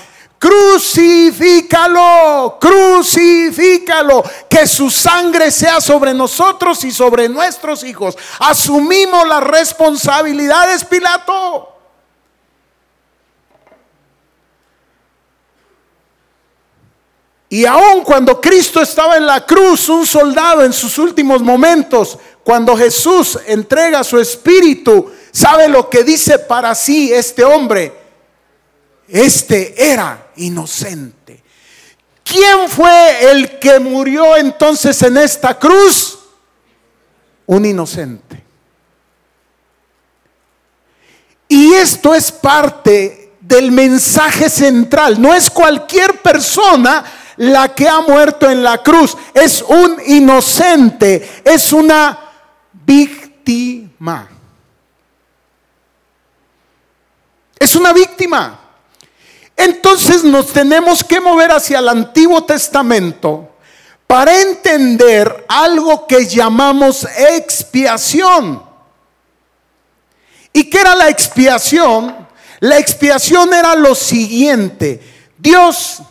crucifícalo, 0.46 2.58
crucifícalo, 2.60 4.24
que 4.50 4.68
su 4.68 4.92
sangre 4.92 5.50
sea 5.50 5.82
sobre 5.82 6.14
nosotros 6.14 6.84
y 6.84 6.92
sobre 6.92 7.28
nuestros 7.28 7.84
hijos. 7.84 8.16
Asumimos 8.40 9.28
las 9.28 9.44
responsabilidades, 9.44 10.86
Pilato. 10.86 11.75
Y 17.56 17.66
aun 17.66 18.04
cuando 18.04 18.42
Cristo 18.42 18.82
estaba 18.82 19.16
en 19.16 19.26
la 19.26 19.46
cruz, 19.46 19.88
un 19.88 20.06
soldado 20.06 20.62
en 20.62 20.74
sus 20.74 20.98
últimos 20.98 21.42
momentos, 21.42 22.20
cuando 22.44 22.76
Jesús 22.76 23.40
entrega 23.48 24.04
su 24.04 24.20
espíritu, 24.20 25.10
sabe 25.32 25.70
lo 25.70 25.90
que 25.90 26.04
dice 26.04 26.38
para 26.38 26.76
sí 26.76 27.14
este 27.14 27.46
hombre 27.46 27.94
este 29.08 29.74
era 29.90 30.32
inocente. 30.36 31.42
¿Quién 32.26 32.68
fue 32.68 33.32
el 33.32 33.58
que 33.58 33.80
murió 33.80 34.36
entonces 34.36 35.02
en 35.04 35.16
esta 35.16 35.58
cruz? 35.58 36.20
Un 37.46 37.66
inocente. 37.66 38.44
Y 41.48 41.74
esto 41.74 42.14
es 42.14 42.34
parte 42.34 43.32
del 43.40 43.72
mensaje 43.72 44.50
central. 44.50 45.22
No 45.22 45.34
es 45.34 45.50
cualquier 45.50 46.22
persona 46.22 47.06
la 47.38 47.74
que 47.74 47.88
ha 47.88 48.02
muerto 48.02 48.50
en 48.50 48.64
la 48.64 48.82
cruz. 48.82 49.18
Es 49.34 49.62
un 49.62 49.98
inocente. 50.06 51.42
Es 51.44 51.74
una 51.74 52.20
víctima. 52.72 54.30
Es 57.60 57.76
una 57.76 57.94
víctima. 57.94 58.60
Entonces 59.58 60.24
nos 60.24 60.52
tenemos 60.52 61.04
que 61.04 61.20
mover 61.20 61.52
hacia 61.52 61.80
el 61.80 61.90
Antiguo 61.90 62.44
Testamento 62.44 63.56
para 64.06 64.42
entender 64.42 65.46
algo 65.48 66.06
que 66.06 66.28
llamamos 66.28 67.08
expiación. 67.18 68.64
¿Y 70.54 70.70
qué 70.70 70.82
era 70.82 70.96
la 70.96 71.10
expiación? 71.10 72.28
La 72.60 72.78
expiación 72.78 73.54
era 73.54 73.76
lo 73.76 73.96
siguiente. 73.96 75.02
Dios 75.38 76.02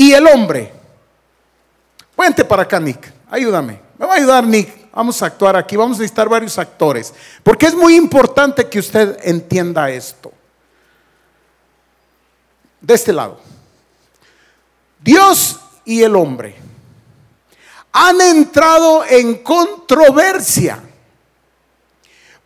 y 0.00 0.14
el 0.14 0.26
hombre. 0.28 0.72
Vente 2.16 2.42
para 2.42 2.62
acá, 2.62 2.80
Nick. 2.80 3.12
Ayúdame. 3.30 3.78
Me 3.98 4.06
va 4.06 4.14
a 4.14 4.16
ayudar, 4.16 4.46
Nick. 4.46 4.90
Vamos 4.92 5.22
a 5.22 5.26
actuar 5.26 5.56
aquí. 5.56 5.76
Vamos 5.76 5.98
a 5.98 6.00
necesitar 6.00 6.26
varios 6.26 6.56
actores. 6.56 7.12
Porque 7.42 7.66
es 7.66 7.74
muy 7.74 7.96
importante 7.96 8.66
que 8.66 8.78
usted 8.78 9.18
entienda 9.24 9.90
esto. 9.90 10.32
De 12.80 12.94
este 12.94 13.12
lado. 13.12 13.38
Dios 15.00 15.60
y 15.84 16.02
el 16.02 16.16
hombre 16.16 16.56
han 17.92 18.22
entrado 18.22 19.04
en 19.04 19.42
controversia 19.42 20.82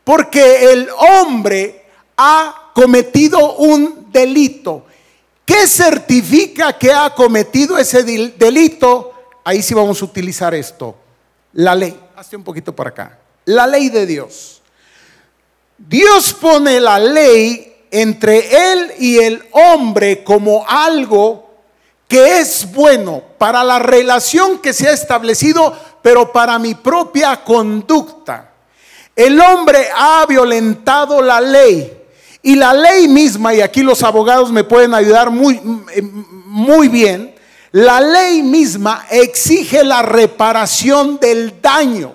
porque 0.03 0.73
el 0.73 0.89
hombre 0.91 1.87
ha 2.17 2.73
cometido 2.75 3.55
un 3.59 4.11
delito. 4.11 4.87
¿Qué 5.45 5.67
certifica 5.67 6.73
que 6.79 6.93
ha 6.93 7.15
cometido 7.15 7.77
ese 7.77 8.03
delito? 8.03 9.13
Ahí 9.45 9.63
sí 9.63 9.75
vamos 9.75 10.01
a 10.01 10.05
utilizar 10.05 10.55
esto. 10.55 10.97
La 11.53 11.75
ley. 11.75 11.99
Hazte 12.17 12.37
un 12.37 12.45
poquito 12.45 12.75
para 12.75 12.91
acá. 12.91 13.19
La 13.45 13.67
ley 13.67 13.91
de 13.91 14.07
Dios. 14.07 14.63
Dios 15.77 16.33
pone 16.35 16.81
la 16.81 16.99
ley 16.99 17.87
entre 17.91 18.73
él 18.73 18.93
y 18.99 19.19
el 19.19 19.47
hombre 19.53 20.25
como 20.25 20.65
algo 20.67 21.51
que 22.09 22.41
es 22.41 22.73
bueno 22.73 23.23
para 23.39 23.63
la 23.65 23.79
relación 23.79 24.59
que 24.59 24.73
se 24.73 24.89
ha 24.89 24.93
establecido, 24.93 25.77
pero 26.03 26.33
para 26.33 26.59
mi 26.59 26.75
propia 26.75 27.43
conducta. 27.45 28.53
El 29.15 29.41
hombre 29.41 29.89
ha 29.95 30.25
violentado 30.27 31.21
la 31.23 31.41
ley. 31.41 32.04
Y 32.47 32.57
la 32.57 32.75
ley 32.75 33.09
misma, 33.09 33.55
y 33.55 33.63
aquí 33.63 33.83
los 33.83 34.03
abogados 34.03 34.53
me 34.53 34.65
pueden 34.65 34.93
ayudar 34.93 35.31
muy, 35.31 35.59
muy 36.45 36.89
bien, 36.89 37.35
la 37.73 38.03
ley 38.03 38.43
misma 38.43 39.07
exige 39.11 39.83
la 39.83 40.03
reparación 40.03 41.19
del 41.19 41.63
daño. 41.63 42.13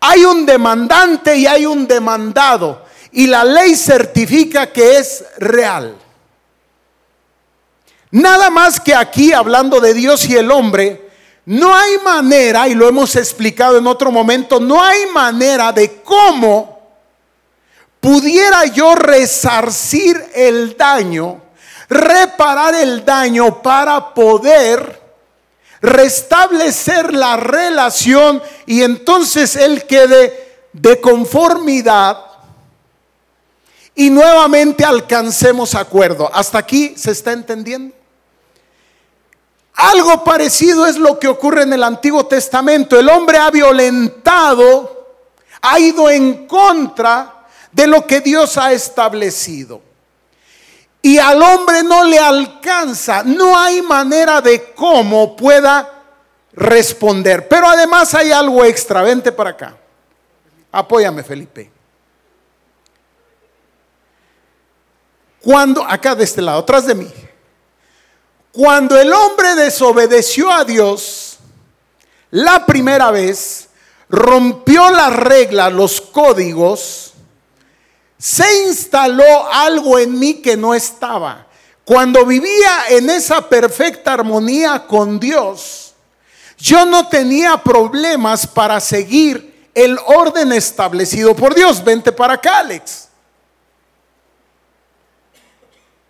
Hay 0.00 0.26
un 0.26 0.44
demandante 0.44 1.34
y 1.34 1.46
hay 1.46 1.64
un 1.64 1.88
demandado. 1.88 2.84
Y 3.10 3.26
la 3.26 3.42
ley 3.42 3.74
certifica 3.74 4.70
que 4.70 4.98
es 4.98 5.24
real. 5.38 5.96
Nada 8.10 8.50
más 8.50 8.78
que 8.78 8.94
aquí, 8.94 9.32
hablando 9.32 9.80
de 9.80 9.94
Dios 9.94 10.28
y 10.28 10.36
el 10.36 10.50
hombre, 10.50 11.08
no 11.46 11.74
hay 11.74 11.96
manera, 12.04 12.68
y 12.68 12.74
lo 12.74 12.86
hemos 12.86 13.16
explicado 13.16 13.78
en 13.78 13.86
otro 13.86 14.12
momento, 14.12 14.60
no 14.60 14.84
hay 14.84 15.06
manera 15.06 15.72
de 15.72 16.02
cómo 16.02 16.75
pudiera 18.00 18.66
yo 18.66 18.94
resarcir 18.94 20.22
el 20.34 20.76
daño, 20.76 21.42
reparar 21.88 22.74
el 22.74 23.04
daño 23.04 23.62
para 23.62 24.14
poder 24.14 25.00
restablecer 25.80 27.12
la 27.12 27.36
relación 27.36 28.42
y 28.66 28.82
entonces 28.82 29.56
él 29.56 29.84
quede 29.86 30.64
de 30.72 31.00
conformidad 31.00 32.18
y 33.94 34.10
nuevamente 34.10 34.84
alcancemos 34.84 35.74
acuerdo. 35.74 36.30
¿Hasta 36.32 36.58
aquí 36.58 36.94
se 36.96 37.12
está 37.12 37.32
entendiendo? 37.32 37.94
Algo 39.74 40.24
parecido 40.24 40.86
es 40.86 40.96
lo 40.96 41.18
que 41.18 41.28
ocurre 41.28 41.62
en 41.62 41.72
el 41.72 41.82
Antiguo 41.82 42.26
Testamento. 42.26 42.98
El 42.98 43.08
hombre 43.08 43.38
ha 43.38 43.50
violentado, 43.50 45.08
ha 45.60 45.78
ido 45.78 46.08
en 46.08 46.46
contra 46.46 47.35
de 47.76 47.86
lo 47.86 48.06
que 48.06 48.22
Dios 48.22 48.56
ha 48.56 48.72
establecido. 48.72 49.82
Y 51.02 51.18
al 51.18 51.42
hombre 51.42 51.82
no 51.82 52.04
le 52.04 52.18
alcanza, 52.18 53.22
no 53.22 53.56
hay 53.56 53.82
manera 53.82 54.40
de 54.40 54.72
cómo 54.72 55.36
pueda 55.36 55.92
responder. 56.54 57.46
Pero 57.46 57.68
además 57.68 58.14
hay 58.14 58.32
algo 58.32 58.64
extra, 58.64 59.02
vente 59.02 59.30
para 59.30 59.50
acá. 59.50 59.76
Apóyame, 60.72 61.22
Felipe. 61.22 61.70
Cuando, 65.42 65.84
acá 65.84 66.14
de 66.14 66.24
este 66.24 66.40
lado, 66.40 66.60
atrás 66.60 66.86
de 66.86 66.94
mí. 66.94 67.12
Cuando 68.52 68.98
el 68.98 69.12
hombre 69.12 69.54
desobedeció 69.54 70.50
a 70.50 70.64
Dios 70.64 71.36
la 72.30 72.64
primera 72.64 73.10
vez, 73.10 73.68
rompió 74.08 74.88
las 74.90 75.14
reglas, 75.14 75.70
los 75.74 76.00
códigos, 76.00 77.05
se 78.18 78.66
instaló 78.66 79.46
algo 79.52 79.98
en 79.98 80.18
mí 80.18 80.34
que 80.34 80.56
no 80.56 80.74
estaba. 80.74 81.46
Cuando 81.84 82.24
vivía 82.26 82.88
en 82.90 83.10
esa 83.10 83.48
perfecta 83.48 84.14
armonía 84.14 84.86
con 84.86 85.20
Dios, 85.20 85.94
yo 86.58 86.84
no 86.84 87.08
tenía 87.08 87.56
problemas 87.58 88.46
para 88.46 88.80
seguir 88.80 89.70
el 89.74 89.98
orden 90.06 90.52
establecido 90.52 91.36
por 91.36 91.54
Dios. 91.54 91.84
Vente 91.84 92.10
para 92.10 92.34
acá, 92.34 92.58
Alex. 92.58 93.08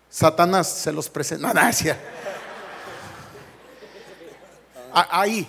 Satanás 0.09 0.67
se 0.67 0.91
los 0.91 1.09
presenta. 1.09 1.53
No, 1.53 1.61
ahí. 5.11 5.47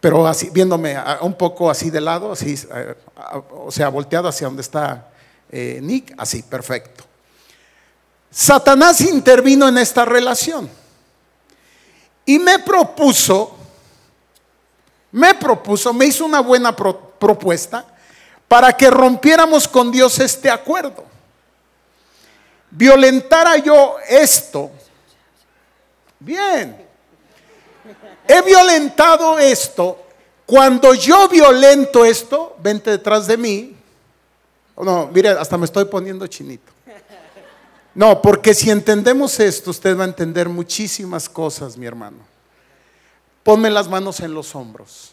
Pero 0.00 0.26
así, 0.26 0.50
viéndome 0.50 0.96
un 1.20 1.34
poco 1.34 1.70
así 1.70 1.88
de 1.88 2.00
lado, 2.00 2.32
así, 2.32 2.58
eh, 2.74 2.96
o 3.52 3.70
sea, 3.70 3.88
volteado 3.88 4.28
hacia 4.28 4.48
donde 4.48 4.62
está 4.62 5.11
eh, 5.52 5.80
Nick, 5.82 6.14
así, 6.16 6.42
perfecto. 6.42 7.04
Satanás 8.30 9.02
intervino 9.02 9.68
en 9.68 9.76
esta 9.76 10.06
relación 10.06 10.68
y 12.24 12.38
me 12.38 12.58
propuso, 12.58 13.54
me 15.10 15.34
propuso, 15.34 15.92
me 15.92 16.06
hizo 16.06 16.24
una 16.24 16.40
buena 16.40 16.74
propuesta 16.74 17.84
para 18.48 18.74
que 18.74 18.90
rompiéramos 18.90 19.68
con 19.68 19.90
Dios 19.92 20.18
este 20.18 20.50
acuerdo. 20.50 21.04
Violentara 22.70 23.58
yo 23.58 23.96
esto. 24.08 24.70
Bien, 26.18 26.86
he 28.26 28.40
violentado 28.40 29.38
esto, 29.38 30.06
cuando 30.46 30.94
yo 30.94 31.28
violento 31.28 32.04
esto, 32.04 32.56
vente 32.60 32.90
detrás 32.92 33.26
de 33.26 33.36
mí. 33.36 33.76
No, 34.82 35.08
mire, 35.12 35.30
hasta 35.30 35.56
me 35.56 35.64
estoy 35.64 35.84
poniendo 35.84 36.26
chinito. 36.26 36.72
No, 37.94 38.22
porque 38.22 38.54
si 38.54 38.70
entendemos 38.70 39.38
esto, 39.38 39.70
usted 39.70 39.96
va 39.96 40.04
a 40.04 40.06
entender 40.06 40.48
muchísimas 40.48 41.28
cosas, 41.28 41.76
mi 41.76 41.86
hermano. 41.86 42.18
Ponme 43.42 43.70
las 43.70 43.88
manos 43.88 44.20
en 44.20 44.32
los 44.32 44.54
hombros. 44.54 45.12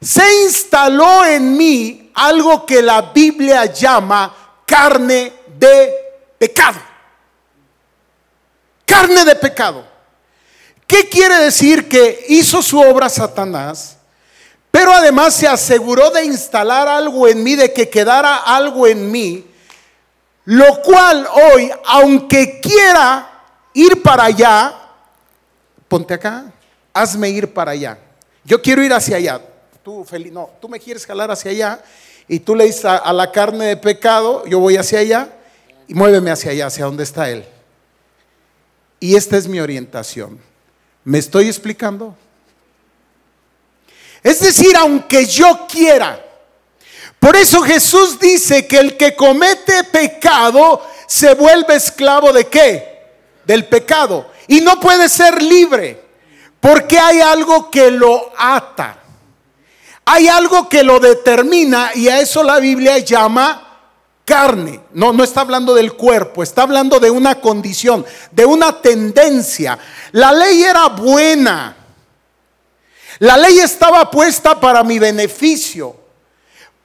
Se 0.00 0.44
instaló 0.44 1.24
en 1.24 1.56
mí 1.56 2.12
algo 2.14 2.64
que 2.64 2.80
la 2.82 3.02
Biblia 3.12 3.66
llama 3.66 4.62
carne 4.64 5.32
de 5.58 5.92
pecado. 6.38 6.78
Carne 8.86 9.24
de 9.24 9.34
pecado. 9.34 9.84
¿Qué 10.86 11.08
quiere 11.08 11.36
decir 11.38 11.88
que 11.88 12.26
hizo 12.28 12.62
su 12.62 12.80
obra 12.80 13.08
Satanás? 13.08 13.97
Pero 14.70 14.92
además 14.92 15.34
se 15.34 15.48
aseguró 15.48 16.10
de 16.10 16.24
instalar 16.24 16.88
algo 16.88 17.26
en 17.26 17.42
mí, 17.42 17.56
de 17.56 17.72
que 17.72 17.88
quedara 17.88 18.36
algo 18.36 18.86
en 18.86 19.10
mí, 19.10 19.46
lo 20.44 20.80
cual 20.82 21.26
hoy, 21.52 21.70
aunque 21.86 22.60
quiera 22.60 23.44
ir 23.74 24.02
para 24.02 24.24
allá, 24.24 24.74
ponte 25.88 26.14
acá, 26.14 26.52
hazme 26.92 27.30
ir 27.30 27.52
para 27.52 27.72
allá. 27.72 27.98
Yo 28.44 28.60
quiero 28.60 28.82
ir 28.82 28.92
hacia 28.92 29.16
allá. 29.16 29.40
Tú, 29.82 30.04
Feliz, 30.04 30.32
no, 30.32 30.50
tú 30.60 30.68
me 30.68 30.78
quieres 30.78 31.06
jalar 31.06 31.30
hacia 31.30 31.50
allá 31.50 31.82
y 32.26 32.40
tú 32.40 32.54
le 32.54 32.64
dices 32.64 32.84
a, 32.84 32.96
a 32.96 33.12
la 33.12 33.32
carne 33.32 33.66
de 33.66 33.76
pecado, 33.76 34.44
yo 34.46 34.58
voy 34.58 34.76
hacia 34.76 35.00
allá 35.00 35.28
y 35.86 35.94
muéveme 35.94 36.30
hacia 36.30 36.50
allá, 36.50 36.66
hacia 36.66 36.84
donde 36.84 37.04
está 37.04 37.30
Él. 37.30 37.44
Y 39.00 39.16
esta 39.16 39.36
es 39.36 39.48
mi 39.48 39.60
orientación. 39.60 40.38
¿Me 41.04 41.18
estoy 41.18 41.46
explicando? 41.46 42.14
Es 44.22 44.40
decir, 44.40 44.76
aunque 44.76 45.26
yo 45.26 45.66
quiera. 45.66 46.24
Por 47.18 47.36
eso 47.36 47.62
Jesús 47.62 48.18
dice 48.18 48.66
que 48.66 48.78
el 48.78 48.96
que 48.96 49.16
comete 49.16 49.84
pecado 49.84 50.82
se 51.06 51.34
vuelve 51.34 51.74
esclavo 51.76 52.32
de 52.32 52.46
qué? 52.46 53.02
Del 53.44 53.66
pecado. 53.66 54.30
Y 54.46 54.60
no 54.60 54.78
puede 54.78 55.08
ser 55.08 55.42
libre. 55.42 56.04
Porque 56.60 56.98
hay 56.98 57.20
algo 57.20 57.70
que 57.70 57.90
lo 57.90 58.32
ata. 58.36 58.98
Hay 60.04 60.28
algo 60.28 60.68
que 60.68 60.82
lo 60.82 61.00
determina 61.00 61.90
y 61.94 62.08
a 62.08 62.20
eso 62.20 62.42
la 62.42 62.58
Biblia 62.58 62.98
llama 62.98 63.68
carne. 64.24 64.80
No, 64.92 65.12
no 65.12 65.24
está 65.24 65.40
hablando 65.40 65.74
del 65.74 65.94
cuerpo, 65.94 66.42
está 66.42 66.62
hablando 66.62 67.00
de 67.00 67.10
una 67.10 67.40
condición, 67.40 68.04
de 68.30 68.44
una 68.44 68.80
tendencia. 68.80 69.78
La 70.12 70.32
ley 70.32 70.62
era 70.62 70.88
buena. 70.88 71.76
La 73.18 73.36
ley 73.36 73.58
estaba 73.58 74.10
puesta 74.10 74.60
para 74.60 74.84
mi 74.84 74.98
beneficio, 74.98 75.96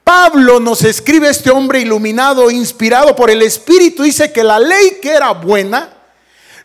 Pablo 0.04 0.60
nos 0.60 0.84
escribe 0.84 1.30
este 1.30 1.50
hombre 1.50 1.80
iluminado, 1.80 2.50
inspirado 2.50 3.16
por 3.16 3.30
el 3.30 3.40
Espíritu, 3.40 4.02
dice 4.02 4.30
que 4.30 4.44
la 4.44 4.60
ley 4.60 4.98
que 5.00 5.10
era 5.10 5.30
buena, 5.32 5.94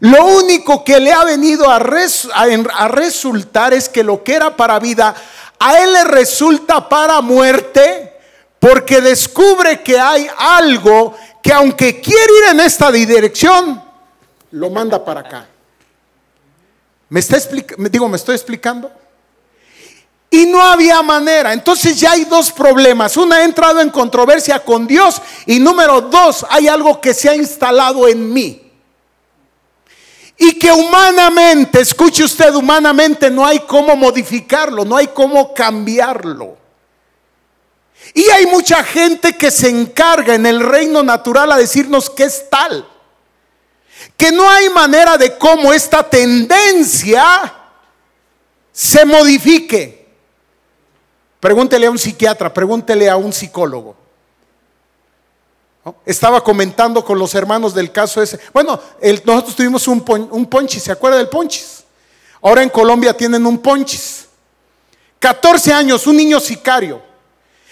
lo 0.01 0.25
único 0.25 0.84
que 0.84 0.99
le 0.99 1.13
ha 1.13 1.23
venido 1.23 1.69
a, 1.69 1.79
resultar 2.89 3.73
es 3.73 3.88
que 3.88 4.03
lo 4.03 4.23
que 4.23 4.36
era 4.36 4.58
para 4.58 4.77
vida, 4.79 5.15
a 5.58 5.79
él 5.79 5.93
le 5.93 6.03
resulta 6.03 6.89
para 6.89 7.21
muerte, 7.21 8.13
porque 8.60 8.99
descubre 8.99 9.82
que 9.82 9.97
hay 9.97 10.27
algo 10.38 11.15
que 11.41 11.53
aunque 11.53 12.01
quiere 12.01 12.34
ir 12.43 12.51
en 12.51 12.60
esta 12.60 12.91
dirección, 12.91 13.82
lo 14.51 14.69
manda 14.69 15.03
para 15.03 15.21
acá. 15.21 15.47
¿Me 17.08 17.21
está 17.21 17.38
digo, 17.89 18.10
me 18.10 18.17
estoy 18.17 18.36
explicando? 18.36 18.91
Y 20.32 20.46
no 20.46 20.62
había 20.62 21.02
manera. 21.02 21.54
Entonces 21.54 22.00
ya 22.00 22.12
hay 22.12 22.26
dos 22.26 22.52
problemas. 22.52 23.18
Una 23.18 23.38
ha 23.38 23.44
entrado 23.44 23.82
en 23.82 23.89
controversia 23.89 24.60
con 24.60 24.86
Dios 24.86 25.22
y 25.46 25.60
número 25.60 26.02
dos, 26.02 26.46
hay 26.50 26.68
algo 26.68 27.02
que 27.02 27.13
se 27.13 27.30
ha 27.30 27.36
instalado 27.36 28.08
en 28.08 28.32
mí. 28.32 28.70
Y 30.38 30.54
que 30.54 30.72
humanamente, 30.72 31.82
escuche 31.82 32.24
usted, 32.24 32.54
humanamente 32.54 33.30
no 33.30 33.46
hay 33.46 33.60
cómo 33.60 33.96
modificarlo, 33.96 34.86
no 34.86 34.96
hay 34.96 35.08
cómo 35.08 35.54
cambiarlo. 35.54 36.58
Y 38.13 38.30
hay 38.30 38.46
mucha 38.46 38.84
gente 38.84 39.34
que 39.34 39.52
se 39.52 39.68
encarga 39.70 40.36
en 40.36 40.46
el 40.46 40.62
reino 40.62 41.04
natural 41.04 41.52
a 41.52 41.58
decirnos 41.58 42.10
que 42.10 42.24
es 42.24 42.50
tal. 42.50 42.88
Que 44.15 44.32
no 44.32 44.50
hay 44.50 44.70
manera 44.70 45.18
de 45.18 45.38
cómo 45.38 45.74
esta 45.74 46.10
tendencia 46.10 47.54
se 48.72 49.06
modifique. 49.06 49.98
Pregúntele 51.39 51.88
a 51.88 51.91
un 51.91 51.97
psiquiatra, 51.97 52.54
pregúntele 52.54 53.10
a 53.10 53.15
un 53.15 53.32
psicólogo. 53.32 53.95
Estaba 56.06 56.43
comentando 56.43 57.04
con 57.04 57.17
los 57.17 57.34
hermanos 57.34 57.73
del 57.73 57.91
caso 57.91 58.21
ese. 58.21 58.39
Bueno, 58.54 58.80
nosotros 59.23 59.56
tuvimos 59.56 59.88
un, 59.88 60.02
ponchis, 60.02 60.84
¿se 60.84 60.91
acuerda 60.91 61.17
del 61.17 61.30
ponchis? 61.30 61.84
Ahora 62.41 62.62
en 62.62 62.69
Colombia 62.69 63.15
tienen 63.15 63.45
un 63.45 63.58
ponchis. 63.60 64.28
14 65.19 65.73
años, 65.73 66.08
un 66.08 66.15
niño 66.15 66.39
sicario, 66.39 67.02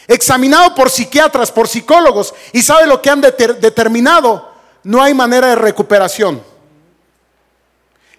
examinado 0.06 0.76
por 0.76 0.90
psiquiatras, 0.90 1.52
por 1.52 1.68
psicólogos, 1.68 2.34
y 2.52 2.62
sabe 2.62 2.88
lo 2.88 3.02
que 3.02 3.10
han 3.10 3.22
determinado. 3.22 4.52
No 4.84 5.02
hay 5.02 5.14
manera 5.14 5.48
de 5.48 5.56
recuperación. 5.56 6.42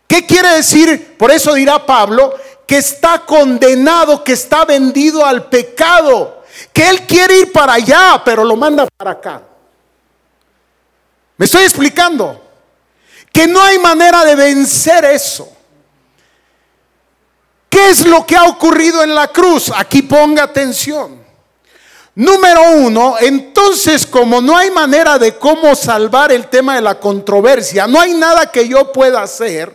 ¿Qué 0.07 0.27
quiere 0.27 0.55
decir? 0.55 1.17
Por 1.19 1.31
eso 1.31 1.53
dirá 1.53 1.85
Pablo 1.85 2.35
que 2.69 2.77
está 2.77 3.21
condenado, 3.21 4.23
que 4.23 4.35
está 4.35 4.67
vendido 4.67 5.25
al 5.25 5.47
pecado, 5.47 6.45
que 6.71 6.87
él 6.87 7.07
quiere 7.07 7.39
ir 7.39 7.51
para 7.51 7.73
allá, 7.73 8.21
pero 8.23 8.45
lo 8.45 8.57
manda 8.57 8.87
para 8.95 9.13
acá. 9.13 9.43
¿Me 11.39 11.47
estoy 11.47 11.65
explicando? 11.65 12.39
Que 13.33 13.47
no 13.47 13.63
hay 13.63 13.79
manera 13.79 14.23
de 14.23 14.37
vencer 14.37 15.07
eso. 15.07 15.51
¿Qué 17.71 17.89
es 17.89 18.05
lo 18.05 18.27
que 18.27 18.37
ha 18.37 18.45
ocurrido 18.45 19.03
en 19.03 19.15
la 19.15 19.29
cruz? 19.29 19.73
Aquí 19.75 20.03
ponga 20.03 20.43
atención. 20.43 21.25
Número 22.17 22.73
uno, 22.73 23.17
entonces 23.19 24.05
como 24.05 24.43
no 24.43 24.55
hay 24.55 24.71
manera 24.71 25.19
de 25.19 25.39
cómo 25.39 25.75
salvar 25.75 26.33
el 26.33 26.49
tema 26.49 26.75
de 26.75 26.83
la 26.83 27.01
controversia, 27.01 27.87
no 27.87 27.99
hay 27.99 28.13
nada 28.13 28.53
que 28.53 28.69
yo 28.69 28.93
pueda 28.93 29.23
hacer 29.23 29.75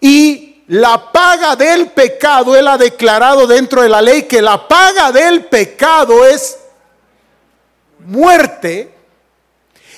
y 0.00 0.49
la 0.70 1.10
paga 1.10 1.56
del 1.56 1.90
pecado, 1.90 2.54
Él 2.54 2.68
ha 2.68 2.78
declarado 2.78 3.44
dentro 3.48 3.82
de 3.82 3.88
la 3.88 4.00
ley 4.00 4.22
que 4.22 4.40
la 4.40 4.68
paga 4.68 5.10
del 5.10 5.46
pecado 5.46 6.24
es 6.24 6.58
muerte. 7.98 8.94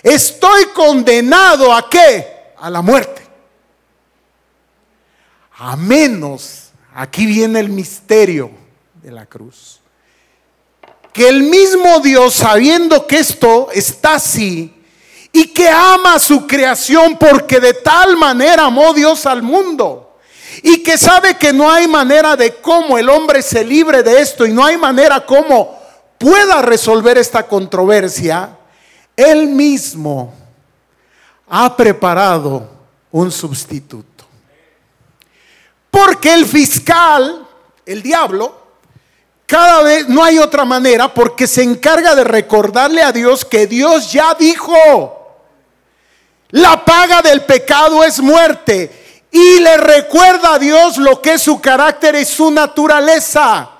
Estoy 0.02 0.64
condenado 0.74 1.74
a 1.74 1.90
qué? 1.90 2.54
A 2.56 2.70
la 2.70 2.80
muerte. 2.80 3.20
A 5.58 5.76
menos, 5.76 6.70
aquí 6.94 7.26
viene 7.26 7.60
el 7.60 7.68
misterio 7.68 8.50
de 8.94 9.10
la 9.10 9.26
cruz, 9.26 9.78
que 11.12 11.28
el 11.28 11.42
mismo 11.42 12.00
Dios, 12.00 12.32
sabiendo 12.32 13.06
que 13.06 13.18
esto 13.18 13.68
está 13.72 14.14
así, 14.14 14.74
y 15.32 15.48
que 15.48 15.68
ama 15.68 16.18
su 16.18 16.46
creación 16.46 17.18
porque 17.18 17.60
de 17.60 17.74
tal 17.74 18.16
manera 18.16 18.64
amó 18.64 18.94
Dios 18.94 19.26
al 19.26 19.42
mundo 19.42 20.08
y 20.62 20.82
que 20.82 20.96
sabe 20.96 21.36
que 21.36 21.52
no 21.52 21.70
hay 21.70 21.88
manera 21.88 22.36
de 22.36 22.54
cómo 22.54 22.96
el 22.96 23.08
hombre 23.08 23.42
se 23.42 23.64
libre 23.64 24.02
de 24.02 24.20
esto 24.20 24.46
y 24.46 24.52
no 24.52 24.64
hay 24.64 24.76
manera 24.76 25.26
cómo 25.26 25.80
pueda 26.18 26.62
resolver 26.62 27.18
esta 27.18 27.48
controversia, 27.48 28.56
él 29.16 29.48
mismo 29.48 30.32
ha 31.48 31.76
preparado 31.76 32.68
un 33.10 33.32
sustituto. 33.32 34.24
Porque 35.90 36.32
el 36.32 36.46
fiscal, 36.46 37.46
el 37.84 38.02
diablo, 38.02 38.62
cada 39.46 39.82
vez 39.82 40.08
no 40.08 40.22
hay 40.22 40.38
otra 40.38 40.64
manera 40.64 41.12
porque 41.12 41.48
se 41.48 41.62
encarga 41.62 42.14
de 42.14 42.24
recordarle 42.24 43.02
a 43.02 43.12
Dios 43.12 43.44
que 43.44 43.66
Dios 43.66 44.12
ya 44.12 44.34
dijo, 44.34 45.36
la 46.50 46.84
paga 46.84 47.20
del 47.20 47.42
pecado 47.42 48.04
es 48.04 48.20
muerte 48.20 49.01
y 49.32 49.60
le 49.60 49.78
recuerda 49.78 50.54
a 50.54 50.58
Dios 50.58 50.98
lo 50.98 51.22
que 51.22 51.32
es 51.32 51.42
su 51.42 51.58
carácter 51.60 52.14
y 52.16 52.24
su 52.26 52.50
naturaleza. 52.50 53.70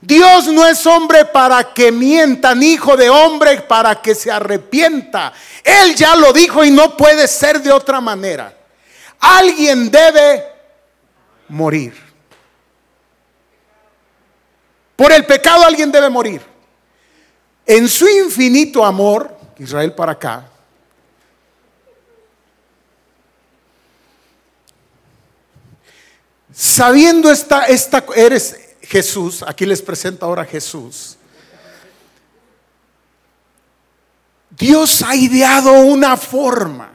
Dios 0.00 0.46
no 0.48 0.66
es 0.66 0.84
hombre 0.86 1.26
para 1.26 1.74
que 1.74 1.92
mienta, 1.92 2.54
ni 2.54 2.72
hijo 2.72 2.96
de 2.96 3.10
hombre 3.10 3.60
para 3.60 4.00
que 4.00 4.14
se 4.14 4.32
arrepienta. 4.32 5.32
Él 5.62 5.94
ya 5.94 6.16
lo 6.16 6.32
dijo 6.32 6.64
y 6.64 6.70
no 6.70 6.96
puede 6.96 7.28
ser 7.28 7.60
de 7.60 7.70
otra 7.70 8.00
manera. 8.00 8.52
Alguien 9.20 9.90
debe 9.90 10.44
morir. 11.48 11.94
Por 14.96 15.12
el 15.12 15.26
pecado 15.26 15.64
alguien 15.64 15.92
debe 15.92 16.08
morir. 16.08 16.40
En 17.66 17.86
su 17.86 18.08
infinito 18.08 18.84
amor, 18.84 19.36
Israel 19.58 19.92
para 19.92 20.12
acá, 20.12 20.51
Sabiendo 26.54 27.30
esta, 27.30 27.64
esta, 27.64 28.04
eres 28.14 28.58
Jesús, 28.82 29.42
aquí 29.46 29.64
les 29.64 29.80
presento 29.80 30.26
ahora 30.26 30.42
a 30.42 30.46
Jesús. 30.46 31.16
Dios 34.50 35.02
ha 35.02 35.16
ideado 35.16 35.72
una 35.72 36.16
forma. 36.16 36.92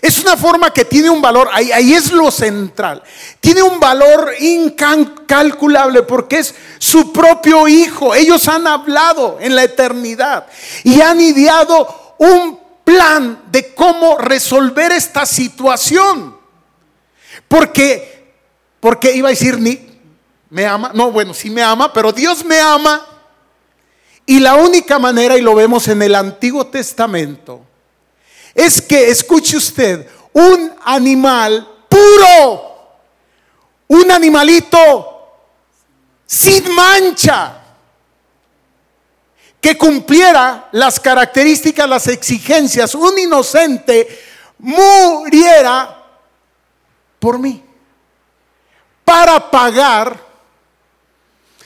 Es 0.00 0.20
una 0.20 0.36
forma 0.36 0.72
que 0.72 0.84
tiene 0.84 1.10
un 1.10 1.20
valor, 1.20 1.50
ahí, 1.52 1.70
ahí, 1.72 1.92
es 1.92 2.10
lo 2.10 2.30
central. 2.30 3.02
Tiene 3.40 3.62
un 3.62 3.78
valor 3.78 4.32
incalculable 4.38 6.04
porque 6.04 6.38
es 6.38 6.54
su 6.78 7.12
propio 7.12 7.68
Hijo. 7.68 8.14
Ellos 8.14 8.48
han 8.48 8.66
hablado 8.66 9.38
en 9.40 9.54
la 9.54 9.64
eternidad 9.64 10.46
y 10.84 11.00
han 11.00 11.20
ideado 11.20 12.14
un 12.18 12.58
plan 12.84 13.42
de 13.50 13.74
cómo 13.74 14.16
resolver 14.16 14.92
esta 14.92 15.26
situación. 15.26 16.38
Porque 17.46 18.19
porque 18.80 19.12
iba 19.12 19.28
a 19.28 19.30
decir, 19.30 19.58
ni, 19.60 19.78
me 20.48 20.66
ama. 20.66 20.90
No, 20.94 21.12
bueno, 21.12 21.34
sí 21.34 21.50
me 21.50 21.62
ama, 21.62 21.92
pero 21.92 22.12
Dios 22.12 22.44
me 22.44 22.58
ama. 22.58 23.06
Y 24.26 24.40
la 24.40 24.56
única 24.56 24.98
manera, 24.98 25.36
y 25.36 25.42
lo 25.42 25.54
vemos 25.54 25.86
en 25.88 26.02
el 26.02 26.14
Antiguo 26.14 26.66
Testamento, 26.66 27.60
es 28.54 28.80
que, 28.80 29.10
escuche 29.10 29.56
usted, 29.56 30.08
un 30.32 30.72
animal 30.84 31.68
puro, 31.88 32.96
un 33.88 34.10
animalito 34.10 35.18
sin 36.26 36.74
mancha, 36.74 37.56
que 39.60 39.76
cumpliera 39.76 40.68
las 40.72 40.98
características, 40.98 41.86
las 41.86 42.06
exigencias, 42.06 42.94
un 42.94 43.18
inocente 43.18 44.08
muriera 44.58 46.02
por 47.18 47.38
mí 47.38 47.62
para 49.10 49.50
pagar, 49.50 50.24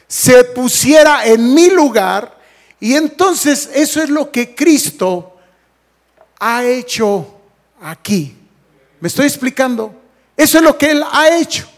se 0.08 0.44
pusiera 0.44 1.26
en 1.26 1.52
mi 1.52 1.68
lugar 1.68 2.38
y 2.80 2.94
entonces 2.94 3.68
eso 3.74 4.02
es 4.02 4.08
lo 4.08 4.30
que 4.30 4.54
Cristo 4.54 5.36
ha 6.40 6.64
hecho 6.64 7.34
aquí. 7.82 8.34
¿Me 8.98 9.08
estoy 9.08 9.26
explicando? 9.26 9.94
Eso 10.34 10.56
es 10.56 10.64
lo 10.64 10.78
que 10.78 10.92
Él 10.92 11.04
ha 11.12 11.36
hecho. 11.36 11.68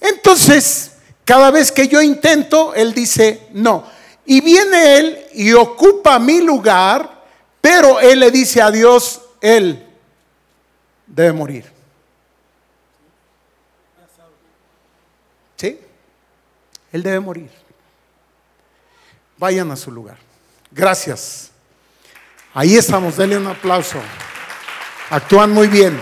Entonces, 0.00 0.92
cada 1.24 1.50
vez 1.50 1.72
que 1.72 1.88
yo 1.88 2.00
intento, 2.00 2.72
Él 2.72 2.94
dice, 2.94 3.48
no. 3.54 3.82
Y 4.24 4.40
viene 4.40 4.98
Él 4.98 5.18
y 5.34 5.52
ocupa 5.52 6.20
mi 6.20 6.40
lugar, 6.42 7.24
pero 7.60 7.98
Él 7.98 8.20
le 8.20 8.30
dice 8.30 8.62
a 8.62 8.70
Dios, 8.70 9.20
Él 9.40 9.84
debe 11.08 11.32
morir. 11.32 11.75
Él 15.62 17.02
debe 17.02 17.20
morir. 17.20 17.50
Vayan 19.38 19.70
a 19.70 19.76
su 19.76 19.90
lugar. 19.90 20.18
Gracias. 20.70 21.50
Ahí 22.54 22.76
estamos, 22.76 23.16
denle 23.16 23.36
un 23.36 23.46
aplauso. 23.46 23.98
Actúan 25.10 25.52
muy 25.52 25.68
bien. 25.68 25.98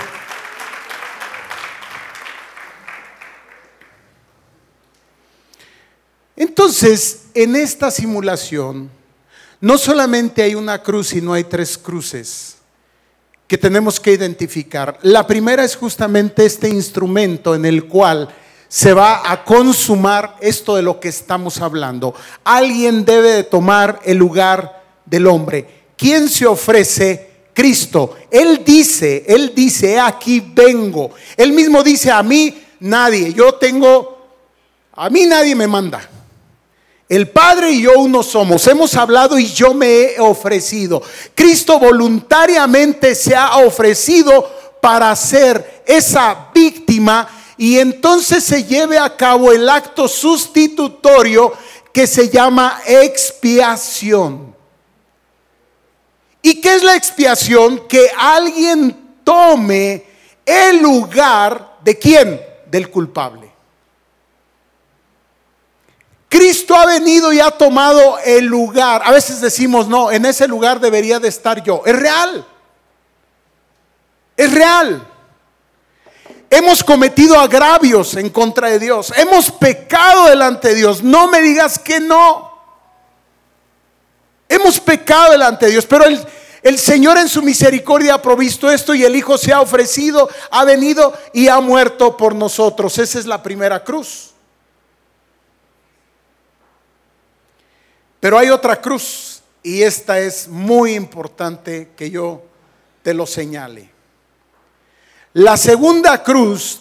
Entonces, 6.37 7.27
en 7.35 7.57
esta 7.57 7.91
simulación, 7.91 8.91
no 9.61 9.79
solamente 9.79 10.43
hay 10.43 10.55
una 10.55 10.83
cruz, 10.83 11.09
sino 11.09 11.33
hay 11.33 11.45
tres 11.45 11.77
cruces 11.77 12.57
que 13.49 13.59
tenemos 13.59 14.01
que 14.01 14.13
identificar. 14.13 14.99
La 15.03 15.27
primera 15.27 15.65
es 15.65 15.77
justamente 15.77 16.47
este 16.47 16.69
instrumento 16.69 17.55
en 17.55 17.65
el 17.65 17.87
cual 17.87 18.29
se 18.75 18.93
va 18.93 19.31
a 19.31 19.45
consumar 19.45 20.35
esto 20.41 20.75
de 20.75 20.83
lo 20.83 20.99
que 20.99 21.07
estamos 21.07 21.61
hablando. 21.61 22.13
Alguien 22.43 23.05
debe 23.05 23.31
de 23.31 23.45
tomar 23.45 24.01
el 24.05 24.19
lugar 24.19 24.83
del 25.07 25.29
hombre. 25.29 25.93
¿Quién 25.97 26.29
se 26.29 26.45
ofrece? 26.45 27.31
Cristo. 27.55 28.17
Él 28.33 28.63
dice, 28.67 29.27
Él 29.29 29.53
dice, 29.55 30.01
aquí 30.01 30.41
vengo. 30.41 31.13
Él 31.37 31.53
mismo 31.53 31.85
dice, 31.85 32.11
a 32.11 32.25
mí 32.25 32.65
nadie, 32.81 33.33
yo 33.33 33.55
tengo, 33.55 34.27
a 34.93 35.09
mí 35.09 35.25
nadie 35.25 35.55
me 35.55 35.69
manda. 35.69 36.11
El 37.09 37.29
Padre 37.29 37.71
y 37.71 37.83
yo 37.83 37.93
uno 38.01 38.25
somos. 38.25 38.67
Hemos 38.67 38.97
hablado 38.97 39.39
y 39.39 39.47
yo 39.47 39.73
me 39.73 39.87
he 39.87 40.19
ofrecido. 40.19 41.01
Cristo 41.37 41.79
voluntariamente 41.79 43.15
se 43.15 43.37
ha 43.37 43.59
ofrecido 43.59 44.51
para 44.81 45.15
ser 45.15 45.85
esa 45.87 46.49
víctima 46.53 47.29
y 47.57 47.79
entonces 47.79 48.43
se 48.43 48.65
lleve 48.65 48.99
a 48.99 49.17
cabo 49.17 49.53
el 49.53 49.69
acto 49.69 50.09
sustitutorio 50.09 51.53
que 51.93 52.07
se 52.07 52.29
llama 52.29 52.81
expiación. 52.87 54.55
¿Y 56.43 56.61
qué 56.61 56.75
es 56.75 56.83
la 56.83 56.97
expiación? 56.97 57.87
Que 57.89 58.11
alguien 58.19 59.19
tome 59.25 60.05
el 60.45 60.83
lugar 60.83 61.79
de 61.83 61.99
quién? 61.99 62.41
Del 62.67 62.91
culpable. 62.91 63.53
Cristo 66.29 66.75
ha 66.75 66.85
venido 66.85 67.33
y 67.33 67.39
ha 67.39 67.53
tomado 67.53 68.19
el 68.19 68.45
lugar. 68.45 69.03
A 69.05 69.13
veces 69.13 69.41
decimos, 69.41 69.87
no, 69.87 70.11
en 70.11 70.27
ese 70.27 70.49
lugar 70.49 70.81
debería 70.81 71.21
de 71.21 71.29
estar 71.29 71.63
yo. 71.63 71.83
Es 71.87 71.95
real. 71.95 72.45
Es 74.37 74.53
real. 74.53 75.14
Hemos 76.55 76.85
cometido 76.85 77.37
agravios 77.37 78.15
en 78.15 78.31
contra 78.31 78.69
de 78.69 78.79
Dios. 78.79 79.13
Hemos 79.17 79.51
pecado 79.51 80.29
delante 80.29 80.69
de 80.69 80.77
Dios. 80.77 81.03
No 81.03 81.27
me 81.27 81.43
digas 81.43 81.81
que 81.81 81.99
no. 81.99 82.53
Hemos 84.49 84.79
pecado 84.79 85.33
delante 85.33 85.67
de 85.67 85.73
Dios. 85.73 85.85
Pero 85.85 86.05
el, 86.05 86.25
el 86.63 86.79
Señor 86.79 87.19
en 87.19 87.29
su 87.29 87.43
misericordia 87.43 88.15
ha 88.15 88.23
provisto 88.23 88.71
esto 88.71 88.95
y 88.95 89.03
el 89.03 89.17
Hijo 89.17 89.37
se 89.37 89.53
ha 89.53 89.61
ofrecido, 89.61 90.31
ha 90.53 90.65
venido 90.65 91.13
y 91.33 91.49
ha 91.49 91.59
muerto 91.59 92.17
por 92.17 92.37
nosotros. 92.37 92.99
Esa 92.99 93.19
es 93.19 93.27
la 93.27 93.43
primera 93.43 93.83
cruz. 93.83 94.31
Pero 98.21 98.39
hay 98.39 98.51
otra 98.51 98.81
cruz 98.81 99.43
y 99.61 99.83
esta 99.83 100.21
es 100.21 100.47
muy 100.47 100.95
importante 100.95 101.91
que 101.97 102.13
yo 102.13 102.45
te 103.03 103.13
lo 103.13 103.27
señale. 103.27 103.94
La 105.35 105.57
segunda 105.57 106.23
cruz 106.23 106.81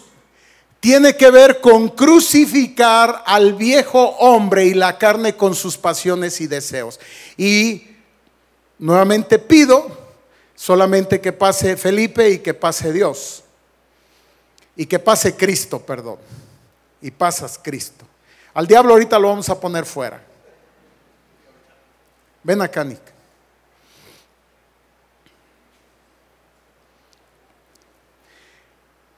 tiene 0.78 1.16
que 1.16 1.30
ver 1.30 1.60
con 1.60 1.88
crucificar 1.88 3.24
al 3.26 3.54
viejo 3.54 4.00
hombre 4.18 4.66
y 4.66 4.74
la 4.74 4.96
carne 4.96 5.34
con 5.34 5.54
sus 5.54 5.76
pasiones 5.76 6.40
y 6.40 6.46
deseos. 6.46 7.00
Y 7.36 7.88
nuevamente 8.78 9.38
pido 9.38 9.98
solamente 10.54 11.20
que 11.20 11.32
pase 11.32 11.76
Felipe 11.76 12.30
y 12.30 12.38
que 12.38 12.54
pase 12.54 12.92
Dios. 12.92 13.42
Y 14.76 14.86
que 14.86 14.98
pase 15.00 15.34
Cristo, 15.34 15.80
perdón. 15.80 16.18
Y 17.02 17.10
pasas 17.10 17.58
Cristo. 17.60 18.04
Al 18.52 18.68
diablo 18.68 18.92
ahorita 18.92 19.18
lo 19.18 19.28
vamos 19.28 19.48
a 19.48 19.58
poner 19.58 19.84
fuera. 19.84 20.22
Ven 22.44 22.62
acá, 22.62 22.84
Nick. 22.84 23.13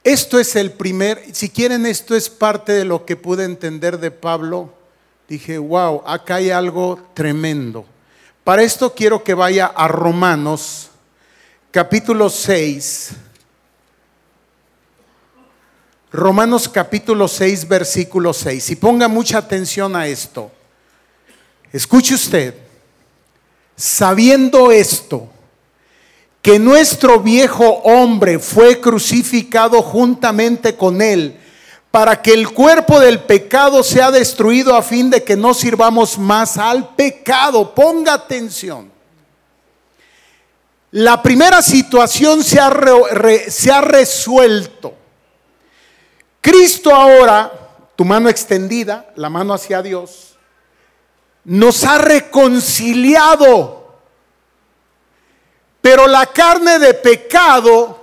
Esto 0.07 0.39
es 0.39 0.55
el 0.55 0.71
primer, 0.71 1.21
si 1.33 1.49
quieren, 1.49 1.85
esto 1.85 2.15
es 2.15 2.29
parte 2.29 2.71
de 2.71 2.85
lo 2.85 3.03
que 3.05 3.17
pude 3.17 3.43
entender 3.43 3.99
de 3.99 4.09
Pablo. 4.09 4.73
Dije, 5.27 5.57
wow, 5.57 6.01
acá 6.05 6.35
hay 6.35 6.49
algo 6.49 6.97
tremendo. 7.13 7.85
Para 8.45 8.63
esto 8.63 8.95
quiero 8.95 9.21
que 9.21 9.33
vaya 9.33 9.65
a 9.65 9.89
Romanos, 9.89 10.91
capítulo 11.71 12.29
6. 12.29 13.09
Romanos 16.13 16.69
capítulo 16.69 17.27
6, 17.27 17.67
versículo 17.67 18.31
6. 18.31 18.69
Y 18.69 18.75
ponga 18.77 19.09
mucha 19.09 19.39
atención 19.39 19.93
a 19.93 20.07
esto. 20.07 20.49
Escuche 21.73 22.15
usted 22.15 22.55
sabiendo 23.75 24.71
esto, 24.71 25.27
que 26.41 26.59
nuestro 26.59 27.19
viejo 27.19 27.65
hombre 27.83 28.39
fue 28.39 28.79
crucificado 28.79 29.81
juntamente 29.81 30.75
con 30.75 31.01
él, 31.01 31.39
para 31.91 32.21
que 32.21 32.33
el 32.33 32.49
cuerpo 32.49 32.99
del 32.99 33.19
pecado 33.19 33.83
sea 33.83 34.11
destruido 34.11 34.75
a 34.75 34.81
fin 34.81 35.09
de 35.09 35.23
que 35.23 35.35
no 35.35 35.53
sirvamos 35.53 36.17
más 36.17 36.57
al 36.57 36.95
pecado. 36.95 37.73
Ponga 37.73 38.13
atención. 38.13 38.91
La 40.91 41.21
primera 41.21 41.61
situación 41.61 42.43
se 42.43 42.59
ha, 42.59 42.71
se 43.49 43.71
ha 43.71 43.81
resuelto. 43.81 44.93
Cristo 46.39 46.93
ahora, 46.93 47.51
tu 47.95 48.05
mano 48.05 48.29
extendida, 48.29 49.11
la 49.15 49.29
mano 49.29 49.53
hacia 49.53 49.81
Dios, 49.81 50.37
nos 51.43 51.83
ha 51.83 51.97
reconciliado. 51.97 53.76
Pero 55.87 56.05
la 56.05 56.25
carne 56.25 56.79
de 56.79 56.93
pecado, 56.95 57.97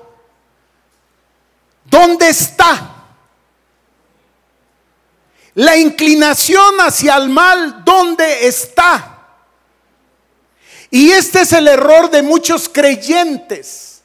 ¿dónde 1.84 2.30
está? 2.30 2.94
La 5.52 5.76
inclinación 5.76 6.80
hacia 6.80 7.14
el 7.16 7.28
mal, 7.28 7.84
¿dónde 7.84 8.46
está? 8.48 9.18
Y 10.90 11.10
este 11.10 11.42
es 11.42 11.52
el 11.52 11.68
error 11.68 12.10
de 12.10 12.22
muchos 12.22 12.70
creyentes. 12.70 14.00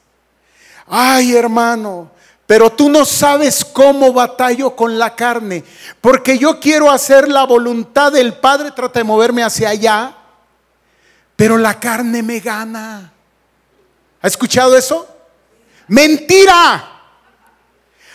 Ay, 0.86 1.34
hermano, 1.34 2.10
pero 2.46 2.70
tú 2.70 2.90
no 2.90 3.06
sabes 3.06 3.64
cómo 3.64 4.12
batallo 4.12 4.76
con 4.76 4.98
la 4.98 5.16
carne, 5.16 5.64
porque 6.02 6.36
yo 6.36 6.60
quiero 6.60 6.90
hacer 6.90 7.30
la 7.30 7.44
voluntad 7.44 8.12
del 8.12 8.34
Padre, 8.34 8.72
trata 8.72 9.00
de 9.00 9.04
moverme 9.04 9.42
hacia 9.42 9.70
allá, 9.70 10.14
pero 11.34 11.56
la 11.56 11.80
carne 11.80 12.22
me 12.22 12.40
gana. 12.40 13.14
¿Ha 14.22 14.26
escuchado 14.26 14.76
eso? 14.76 15.08
Mentira. 15.88 16.86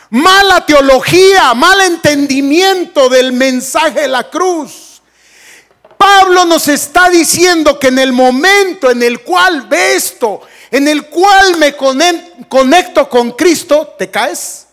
Mala 0.09 0.65
teología, 0.65 1.53
mal 1.53 1.81
entendimiento 1.81 3.09
del 3.09 3.33
mensaje 3.33 4.01
de 4.01 4.07
la 4.07 4.29
cruz. 4.29 5.01
Pablo 5.97 6.45
nos 6.45 6.67
está 6.67 7.09
diciendo 7.09 7.79
que 7.79 7.87
en 7.87 7.99
el 7.99 8.13
momento 8.13 8.91
en 8.91 9.01
el 9.01 9.21
cual 9.21 9.63
ve 9.63 9.95
esto, 9.95 10.41
en 10.69 10.87
el 10.87 11.07
cual 11.07 11.57
me 11.57 11.75
conecto 11.75 13.09
con 13.09 13.31
Cristo, 13.31 13.95
¿te 13.97 14.11
caes? 14.11 14.67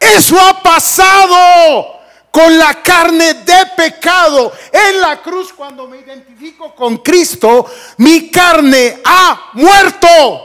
Eso 0.00 0.40
ha 0.40 0.62
pasado 0.62 1.97
con 2.30 2.56
la 2.58 2.82
carne 2.82 3.34
de 3.34 3.66
pecado. 3.76 4.52
En 4.72 5.00
la 5.00 5.20
cruz, 5.22 5.52
cuando 5.52 5.86
me 5.86 5.98
identifico 5.98 6.74
con 6.74 6.98
Cristo, 6.98 7.66
mi 7.98 8.30
carne 8.30 9.00
ha 9.04 9.50
muerto. 9.54 10.44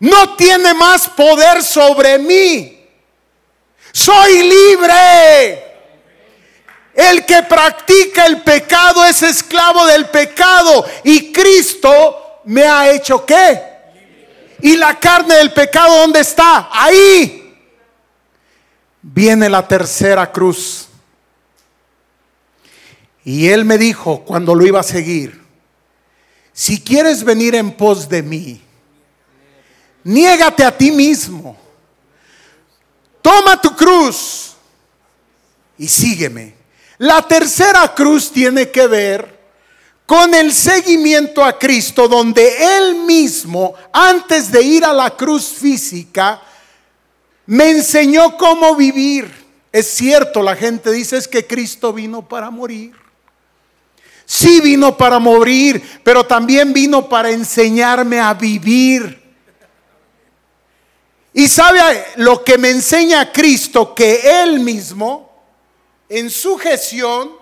No 0.00 0.34
tiene 0.36 0.74
más 0.74 1.08
poder 1.10 1.62
sobre 1.62 2.18
mí. 2.18 2.88
Soy 3.92 4.42
libre. 4.42 5.72
El 6.94 7.24
que 7.24 7.42
practica 7.44 8.26
el 8.26 8.42
pecado 8.42 9.04
es 9.04 9.22
esclavo 9.22 9.86
del 9.86 10.06
pecado. 10.06 10.84
Y 11.04 11.32
Cristo 11.32 12.40
me 12.44 12.64
ha 12.64 12.90
hecho 12.90 13.24
qué? 13.24 13.72
¿Y 14.60 14.76
la 14.76 14.98
carne 14.98 15.36
del 15.36 15.52
pecado 15.52 15.98
dónde 15.98 16.20
está? 16.20 16.68
Ahí. 16.70 17.41
Viene 19.02 19.48
la 19.48 19.66
tercera 19.66 20.30
cruz. 20.30 20.88
Y 23.24 23.48
él 23.48 23.64
me 23.64 23.78
dijo 23.78 24.24
cuando 24.24 24.54
lo 24.54 24.64
iba 24.64 24.80
a 24.80 24.84
seguir, 24.84 25.42
si 26.52 26.80
quieres 26.80 27.24
venir 27.24 27.54
en 27.54 27.72
pos 27.72 28.08
de 28.08 28.22
mí, 28.22 28.60
niégate 30.04 30.64
a 30.64 30.76
ti 30.76 30.90
mismo. 30.90 31.56
Toma 33.20 33.60
tu 33.60 33.74
cruz 33.76 34.54
y 35.78 35.88
sígueme. 35.88 36.54
La 36.98 37.22
tercera 37.22 37.94
cruz 37.94 38.30
tiene 38.30 38.70
que 38.70 38.86
ver 38.86 39.40
con 40.06 40.34
el 40.34 40.52
seguimiento 40.52 41.44
a 41.44 41.58
Cristo, 41.58 42.06
donde 42.06 42.76
Él 42.76 42.96
mismo, 42.96 43.74
antes 43.92 44.50
de 44.50 44.62
ir 44.62 44.84
a 44.84 44.92
la 44.92 45.10
cruz 45.16 45.46
física, 45.46 46.42
me 47.46 47.70
enseñó 47.70 48.36
cómo 48.36 48.76
vivir. 48.76 49.30
Es 49.72 49.88
cierto, 49.88 50.42
la 50.42 50.54
gente 50.54 50.90
dice 50.90 51.16
es 51.16 51.26
que 51.26 51.46
Cristo 51.46 51.92
vino 51.92 52.26
para 52.28 52.50
morir. 52.50 52.92
Sí 54.24 54.60
vino 54.60 54.96
para 54.96 55.18
morir, 55.18 56.00
pero 56.02 56.24
también 56.24 56.72
vino 56.72 57.08
para 57.08 57.30
enseñarme 57.30 58.20
a 58.20 58.34
vivir. 58.34 59.20
Y 61.34 61.48
sabe 61.48 61.80
lo 62.16 62.44
que 62.44 62.58
me 62.58 62.70
enseña 62.70 63.32
Cristo, 63.32 63.94
que 63.94 64.42
Él 64.42 64.60
mismo, 64.60 65.32
en 66.08 66.30
sujeción 66.30 67.32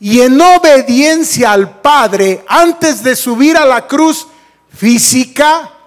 y 0.00 0.20
en 0.20 0.40
obediencia 0.40 1.52
al 1.52 1.80
Padre, 1.80 2.44
antes 2.48 3.02
de 3.02 3.14
subir 3.14 3.56
a 3.56 3.64
la 3.64 3.86
cruz 3.86 4.26
física, 4.76 5.79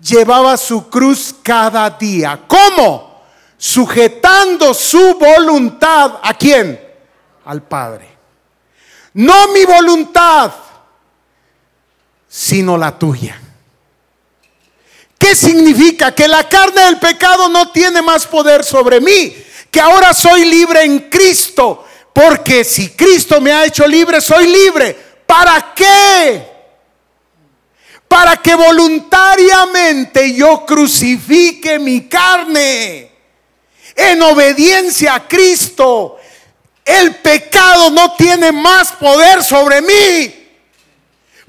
llevaba 0.00 0.56
su 0.56 0.88
cruz 0.88 1.34
cada 1.42 1.90
día. 1.90 2.40
¿Cómo? 2.46 3.22
Sujetando 3.56 4.74
su 4.74 5.14
voluntad 5.18 6.18
a 6.22 6.34
quién? 6.34 6.80
Al 7.44 7.62
Padre. 7.62 8.08
No 9.14 9.48
mi 9.48 9.64
voluntad, 9.64 10.52
sino 12.28 12.76
la 12.76 12.98
tuya. 12.98 13.40
¿Qué 15.18 15.34
significa? 15.34 16.14
Que 16.14 16.28
la 16.28 16.48
carne 16.48 16.82
del 16.84 16.98
pecado 16.98 17.48
no 17.48 17.70
tiene 17.70 18.02
más 18.02 18.26
poder 18.26 18.64
sobre 18.64 19.00
mí, 19.00 19.34
que 19.70 19.80
ahora 19.80 20.12
soy 20.12 20.44
libre 20.44 20.82
en 20.82 21.08
Cristo, 21.08 21.86
porque 22.12 22.64
si 22.64 22.90
Cristo 22.90 23.40
me 23.40 23.52
ha 23.52 23.64
hecho 23.64 23.86
libre, 23.86 24.20
soy 24.20 24.48
libre. 24.48 24.94
¿Para 25.26 25.72
qué? 25.74 26.53
Para 28.08 28.36
que 28.36 28.54
voluntariamente 28.54 30.34
yo 30.34 30.64
crucifique 30.64 31.78
mi 31.78 32.08
carne 32.08 33.10
en 33.96 34.22
obediencia 34.22 35.14
a 35.14 35.28
Cristo. 35.28 36.18
El 36.84 37.16
pecado 37.16 37.90
no 37.90 38.12
tiene 38.14 38.52
más 38.52 38.92
poder 38.92 39.42
sobre 39.42 39.80
mí. 39.80 40.44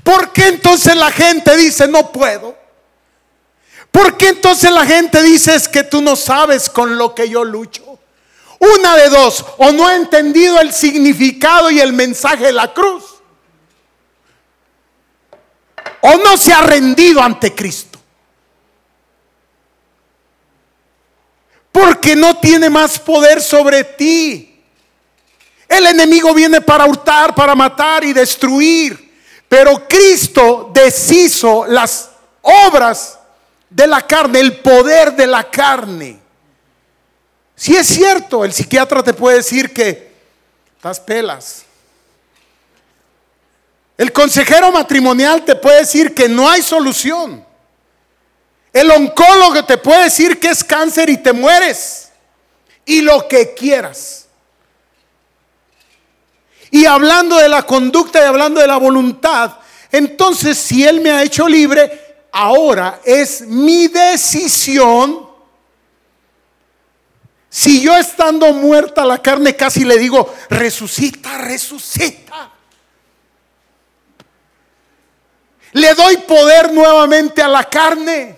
¿Por 0.04 0.32
qué 0.32 0.48
entonces 0.48 0.96
la 0.96 1.12
gente 1.12 1.58
dice 1.58 1.88
no 1.88 2.12
puedo? 2.12 2.56
¿Por 3.92 4.18
qué 4.18 4.30
entonces 4.30 4.72
la 4.72 4.86
gente 4.86 5.24
dice 5.24 5.56
es 5.56 5.68
que 5.68 5.84
tú 5.84 6.02
no 6.02 6.16
sabes 6.16 6.70
con 6.70 6.98
lo 6.98 7.16
que 7.16 7.30
yo 7.30 7.44
lucho? 7.44 7.98
Una 8.60 8.96
de 8.96 9.10
dos, 9.10 9.46
o 9.58 9.72
no 9.72 9.88
ha 9.88 9.96
entendido 9.96 10.60
el 10.60 10.74
significado 10.74 11.72
y 11.72 11.80
el 11.80 11.94
mensaje 11.94 12.46
de 12.46 12.52
la 12.52 12.74
cruz, 12.74 13.04
o 16.06 16.18
no 16.18 16.38
se 16.38 16.54
ha 16.54 16.62
rendido 16.62 17.20
ante 17.22 17.54
Cristo. 17.56 18.00
Porque 21.72 22.16
no 22.16 22.38
tiene 22.38 22.70
más 22.70 23.00
poder 23.00 23.42
sobre 23.42 23.84
ti. 23.84 24.64
El 25.68 25.88
enemigo 25.88 26.34
viene 26.34 26.62
para 26.62 26.86
hurtar, 26.86 27.34
para 27.34 27.56
matar 27.56 28.04
y 28.04 28.14
destruir. 28.14 29.14
Pero 29.50 29.88
Cristo 29.88 30.72
deshizo 30.74 31.66
las 31.66 32.12
obras 32.42 33.18
de 33.70 33.88
la 33.88 34.06
carne, 34.06 34.40
el 34.42 34.60
poder 34.60 35.14
de 35.14 35.26
la 35.26 35.50
carne. 35.50 36.20
Si 37.56 37.76
es 37.76 37.88
cierto, 37.88 38.46
el 38.46 38.54
psiquiatra 38.54 39.02
te 39.02 39.14
puede 39.14 39.38
decir 39.38 39.74
que 39.74 40.14
estás 40.78 41.00
pelas. 41.00 41.65
El 43.98 44.12
consejero 44.12 44.72
matrimonial 44.72 45.46
te 45.46 45.56
puede 45.56 45.80
decir 45.80 46.14
que 46.14 46.28
no 46.28 46.50
hay 46.50 46.62
solución. 46.62 47.46
El 48.74 48.92
oncólogo 48.92 49.64
te 49.66 49.78
puede 49.78 50.06
decir 50.06 50.40
que 50.40 50.50
es 50.50 50.64
cáncer 50.64 51.10
y 51.10 51.18
te 51.18 51.32
mueres. 51.32 52.10
Y 52.86 53.02
lo 53.02 53.28
que 53.28 53.54
quieras. 53.54 54.28
Y 56.72 56.86
hablando 56.86 57.38
de 57.38 57.48
la 57.48 57.64
conducta 57.64 58.20
y 58.20 58.26
hablando 58.26 58.60
de 58.60 58.68
la 58.68 58.78
voluntad, 58.78 59.58
entonces 59.92 60.58
si 60.58 60.84
Él 60.84 61.00
me 61.00 61.10
ha 61.12 61.24
hecho 61.24 61.48
libre, 61.48 62.06
Ahora 62.38 63.00
es 63.06 63.48
mi 63.48 63.88
decisión. 63.88 65.26
Si 67.50 67.80
yo 67.80 67.96
estando 67.96 68.52
muerta 68.52 69.06
la 69.06 69.22
carne 69.22 69.56
casi 69.56 69.86
le 69.86 69.98
digo, 69.98 70.36
resucita, 70.50 71.38
resucita. 71.38 72.25
Le 75.76 75.94
doy 75.94 76.18
poder 76.18 76.72
nuevamente 76.72 77.42
a 77.42 77.50
la 77.50 77.66
carne. 77.66 78.38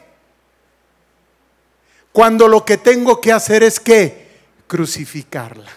Cuando 2.11 2.47
lo 2.47 2.65
que 2.65 2.77
tengo 2.77 3.21
que 3.21 3.31
hacer 3.31 3.61
es 3.61 3.79
que 3.79 4.27
crucificarla. 4.65 5.69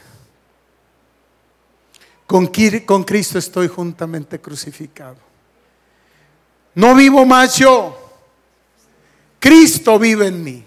Con, 2.26 2.50
con 2.86 3.04
Cristo 3.04 3.38
estoy 3.38 3.68
juntamente 3.68 4.40
crucificado. 4.40 5.18
No 6.74 6.94
vivo 6.94 7.26
más 7.26 7.56
yo 7.56 8.00
Cristo 9.38 9.98
vive 9.98 10.28
en 10.28 10.44
mí. 10.44 10.64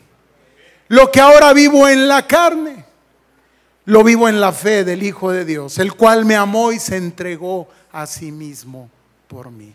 Lo 0.89 1.11
que 1.11 1.21
ahora 1.21 1.53
vivo 1.53 1.87
en 1.87 2.07
la 2.07 2.27
carne, 2.27 2.85
lo 3.85 4.03
vivo 4.03 4.27
en 4.27 4.41
la 4.41 4.51
fe 4.51 4.83
del 4.83 5.01
Hijo 5.01 5.31
de 5.31 5.45
Dios, 5.45 5.77
el 5.77 5.93
cual 5.93 6.25
me 6.25 6.35
amó 6.35 6.71
y 6.71 6.79
se 6.79 6.97
entregó 6.97 7.67
a 7.91 8.05
sí 8.05 8.31
mismo 8.31 8.89
por 9.27 9.49
mí. 9.49 9.73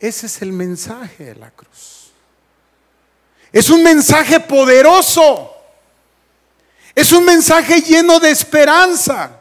Ese 0.00 0.26
es 0.26 0.42
el 0.42 0.52
mensaje 0.52 1.24
de 1.24 1.34
la 1.34 1.50
cruz. 1.50 2.12
Es 3.52 3.70
un 3.70 3.82
mensaje 3.82 4.38
poderoso. 4.40 5.54
Es 6.94 7.12
un 7.12 7.24
mensaje 7.24 7.80
lleno 7.80 8.20
de 8.20 8.30
esperanza. 8.30 9.40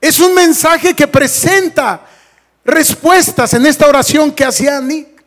Es 0.00 0.20
un 0.20 0.34
mensaje 0.34 0.94
que 0.94 1.06
presenta 1.06 2.06
respuestas 2.64 3.54
en 3.54 3.66
esta 3.66 3.88
oración 3.88 4.32
que 4.32 4.44
hacía 4.44 4.80
Nick. 4.80 5.22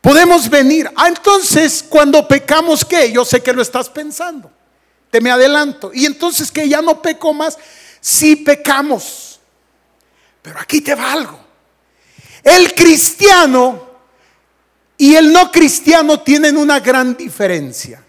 Podemos 0.00 0.50
venir. 0.50 0.90
Ah, 0.96 1.08
entonces, 1.08 1.82
cuando 1.88 2.28
pecamos, 2.28 2.84
¿qué? 2.84 3.10
Yo 3.10 3.24
sé 3.24 3.42
que 3.42 3.52
lo 3.52 3.62
estás 3.62 3.88
pensando. 3.88 4.50
Te 5.10 5.20
me 5.20 5.30
adelanto. 5.30 5.92
Y 5.94 6.04
entonces 6.04 6.52
que 6.52 6.68
ya 6.68 6.82
no 6.82 7.00
peco 7.00 7.32
más. 7.32 7.56
Si 8.00 8.36
pecamos. 8.36 9.40
Pero 10.42 10.60
aquí 10.60 10.82
te 10.82 10.94
va 10.94 11.12
algo. 11.12 11.43
El 12.44 12.74
cristiano 12.74 13.82
y 14.98 15.14
el 15.14 15.32
no 15.32 15.50
cristiano 15.50 16.20
tienen 16.20 16.56
una 16.56 16.78
gran 16.78 17.16
diferencia. 17.16 18.04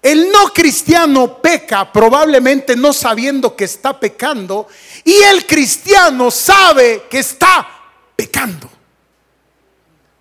El 0.00 0.30
no 0.30 0.52
cristiano 0.52 1.42
peca 1.42 1.92
probablemente 1.92 2.76
no 2.76 2.92
sabiendo 2.92 3.56
que 3.56 3.64
está 3.64 3.98
pecando 3.98 4.68
y 5.04 5.14
el 5.14 5.44
cristiano 5.46 6.30
sabe 6.30 7.06
que 7.10 7.18
está 7.18 7.66
pecando. 8.14 8.70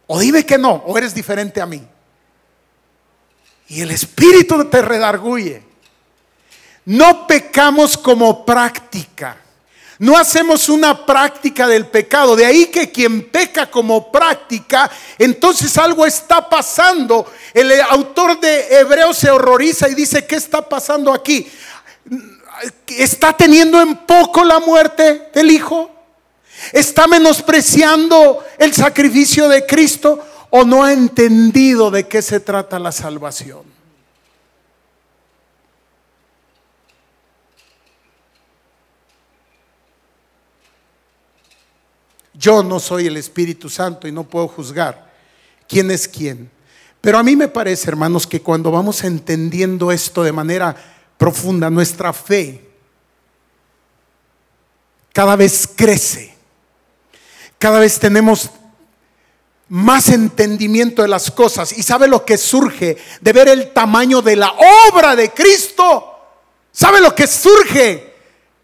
O 0.08 0.20
dime 0.20 0.44
que 0.44 0.58
no, 0.58 0.72
o 0.72 0.98
eres 0.98 1.14
diferente 1.14 1.62
a 1.62 1.68
mí. 1.68 1.86
Y 3.68 3.82
el 3.82 3.92
Espíritu 3.92 4.66
te 4.66 4.82
redarguye. 4.82 5.64
No 6.86 7.26
pecamos 7.28 7.98
como 7.98 8.46
práctica. 8.46 9.38
No 10.00 10.18
hacemos 10.18 10.68
una 10.68 11.06
práctica 11.06 11.68
del 11.68 11.88
pecado. 11.88 12.36
De 12.36 12.46
ahí 12.46 12.66
que 12.68 12.92
quien 12.92 13.30
peca 13.30 13.70
como 13.70 14.12
práctica, 14.12 14.90
entonces 15.18 15.78
algo 15.78 16.06
está 16.06 16.50
pasando. 16.50 17.26
El 17.54 17.72
autor 17.82 18.40
de 18.40 18.80
Hebreos 18.80 19.18
se 19.18 19.32
horroriza 19.32 19.88
y 19.88 19.96
dice, 19.96 20.26
¿qué 20.26 20.36
está 20.36 20.68
pasando 20.68 21.14
aquí? 21.14 21.48
¿Está 22.88 23.34
teniendo 23.34 23.82
en 23.82 23.96
poco 24.06 24.44
la 24.44 24.60
muerte 24.60 25.30
del 25.34 25.52
Hijo? 25.52 25.92
¿Está 26.72 27.08
menospreciando 27.08 28.44
el 28.58 28.74
sacrificio 28.74 29.48
de 29.48 29.66
Cristo 29.66 30.26
o 30.50 30.64
no 30.64 30.84
ha 30.84 30.94
entendido 30.94 31.92
de 31.92 32.08
qué 32.08 32.22
se 32.22 32.40
trata 32.40 32.80
la 32.80 32.92
salvación? 32.92 33.75
Yo 42.38 42.64
no 42.64 42.80
soy 42.80 43.08
el 43.08 43.18
Espíritu 43.18 43.70
Santo 43.70 44.08
y 44.08 44.12
no 44.12 44.24
puedo 44.24 44.48
juzgar 44.48 45.14
quién 45.68 45.92
es 45.92 46.08
quién. 46.08 46.50
Pero 47.02 47.18
a 47.18 47.24
mí 47.24 47.36
me 47.36 47.48
parece, 47.48 47.90
hermanos, 47.90 48.26
que 48.26 48.42
cuando 48.42 48.72
vamos 48.72 49.04
entendiendo 49.04 49.92
esto 49.92 50.24
de 50.24 50.32
manera 50.32 50.76
profunda, 51.18 51.70
nuestra 51.70 52.14
fe 52.14 52.62
cada 55.14 55.36
vez 55.36 55.70
crece 55.76 56.36
cada 57.58 57.80
vez 57.80 58.00
tenemos 58.00 58.52
más 59.70 60.10
entendimiento 60.10 61.02
de 61.02 61.08
las 61.08 61.32
cosas. 61.32 61.76
¿Y 61.78 61.84
sabe 61.84 62.08
lo 62.08 62.26
que 62.26 62.38
surge 62.38 62.98
de 63.22 63.34
ver 63.34 63.48
el 63.48 63.74
tamaño 63.74 64.22
de 64.22 64.36
la 64.36 64.54
obra 64.92 65.16
de 65.16 65.32
Cristo? 65.32 66.14
¿Sabe 66.72 67.02
lo 67.02 67.16
que 67.16 67.26
surge? 67.26 68.14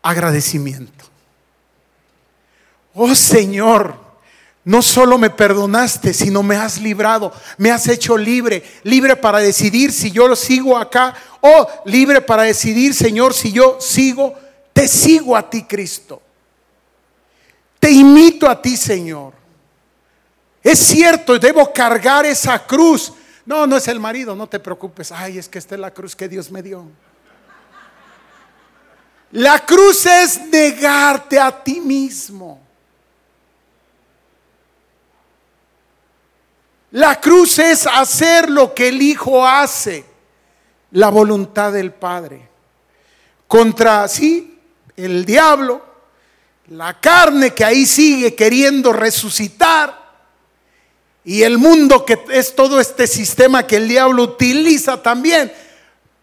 Agradecimiento. 0.04 1.01
Oh 2.94 3.16
Señor, 3.16 3.96
no 4.64 4.82
solo 4.82 5.18
me 5.18 5.30
perdonaste, 5.30 6.14
sino 6.14 6.44
me 6.44 6.56
has 6.56 6.80
librado, 6.80 7.34
me 7.58 7.72
has 7.72 7.88
hecho 7.88 8.18
libre, 8.18 8.64
libre 8.84 9.16
para 9.16 9.39
decidir 9.39 9.92
si 9.92 10.12
yo 10.12 10.28
lo 10.28 10.36
sigo 10.36 10.78
acá 10.78 11.16
o 11.42 11.68
libre 11.86 12.22
para 12.22 12.44
decidir, 12.44 12.94
Señor, 12.94 13.34
si 13.34 13.52
yo 13.52 13.78
sigo, 13.80 14.36
te 14.74 14.88
sigo 14.88 15.36
a 15.36 15.50
ti, 15.50 15.64
Cristo. 15.64 16.22
Te 17.80 17.89
imito 17.89 18.48
a 18.48 18.62
ti, 18.62 18.78
Señor. 18.78 19.34
Es 20.62 20.78
cierto, 20.78 21.39
debo 21.39 21.74
cargar 21.74 22.26
esa 22.28 22.60
cruz. 22.60 23.14
No, 23.44 23.66
no 23.66 23.78
es 23.78 23.88
el 23.88 24.00
marido, 24.00 24.36
no 24.36 24.48
te 24.48 24.60
preocupes. 24.60 25.12
Ay, 25.12 25.39
es 25.39 25.50
que 25.50 25.58
esta 25.58 25.74
es 25.74 25.82
la 25.82 25.92
cruz 25.92 26.16
que 26.16 26.30
Dios 26.30 26.52
me 26.52 26.62
dio. 26.62 26.86
La 29.32 29.66
cruz 29.66 30.06
es 30.06 30.39
negarte 30.46 31.39
a 31.39 31.64
ti 31.64 31.80
mismo. 31.80 32.71
La 36.92 37.22
cruz 37.22 37.58
es 37.60 37.88
hacer 37.88 38.50
lo 38.50 38.74
que 38.74 38.89
el 38.89 39.02
Hijo 39.02 39.48
hace, 39.48 40.06
la 40.92 41.10
voluntad 41.10 41.72
del 41.72 41.94
Padre. 41.94 42.50
Contra, 43.48 44.08
sí, 44.08 44.60
el 44.98 45.26
diablo, 45.26 45.86
la 46.68 47.00
carne 47.00 47.54
que 47.54 47.64
ahí 47.64 47.86
sigue 47.86 48.36
queriendo 48.36 48.92
resucitar 48.92 50.02
y 51.24 51.44
el 51.44 51.58
mundo 51.58 52.06
que 52.06 52.24
es 52.32 52.56
todo 52.56 52.80
este 52.80 53.08
sistema 53.08 53.66
que 53.66 53.78
el 53.78 53.88
diablo 53.88 54.24
utiliza 54.24 55.02
también 55.02 55.52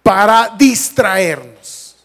para 0.03 0.55
distraernos. 0.57 1.97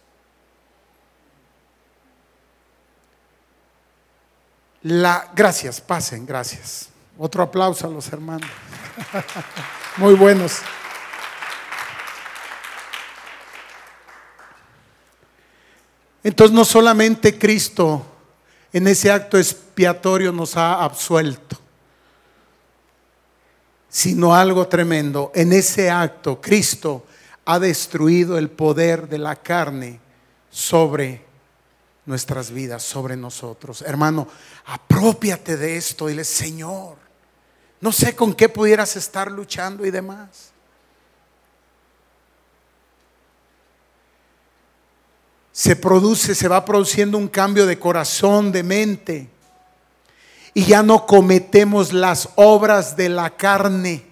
La, 4.84 5.32
gracias, 5.34 5.80
pasen, 5.80 6.26
gracias. 6.26 6.93
Otro 7.18 7.44
aplauso 7.44 7.88
a 7.88 7.90
los 7.90 8.08
hermanos. 8.12 8.50
Muy 9.98 10.16
buenos. 10.16 10.62
Entonces 16.24 16.56
no 16.56 16.64
solamente 16.64 17.38
Cristo 17.38 18.06
en 18.72 18.88
ese 18.88 19.12
acto 19.12 19.38
expiatorio 19.38 20.32
nos 20.32 20.58
ha 20.58 20.84
absuelto, 20.84 21.58
sino 23.90 24.34
algo 24.34 24.68
tremendo. 24.68 25.32
En 25.36 25.54
ese 25.54 25.92
acto 25.92 26.42
Cristo 26.42 27.06
ha 27.46 27.60
destruido 27.60 28.38
el 28.38 28.50
poder 28.50 29.10
de 29.10 29.20
la 29.20 29.36
carne 29.36 30.00
sobre 30.50 31.24
nuestras 32.06 32.52
vidas, 32.52 32.84
sobre 32.84 33.16
nosotros. 33.16 33.84
Hermano, 33.84 34.28
apropiate 34.66 35.58
de 35.58 35.78
esto. 35.78 36.08
Dile, 36.08 36.24
Señor, 36.24 37.03
no 37.84 37.92
sé 37.92 38.16
con 38.16 38.34
qué 38.34 38.48
pudieras 38.48 38.96
estar 38.96 39.30
luchando 39.30 39.86
y 39.86 39.92
demás. 39.92 40.54
Se 45.52 45.76
produce, 45.76 46.34
se 46.34 46.48
va 46.48 46.64
produciendo 46.64 47.18
un 47.18 47.28
cambio 47.28 47.66
de 47.66 47.78
corazón, 47.78 48.54
de 48.54 48.64
mente 48.64 49.30
y 50.54 50.64
ya 50.64 50.82
no 50.82 51.06
cometemos 51.06 51.92
las 51.92 52.30
obras 52.36 52.96
de 52.96 53.10
la 53.10 53.32
carne. 53.32 54.06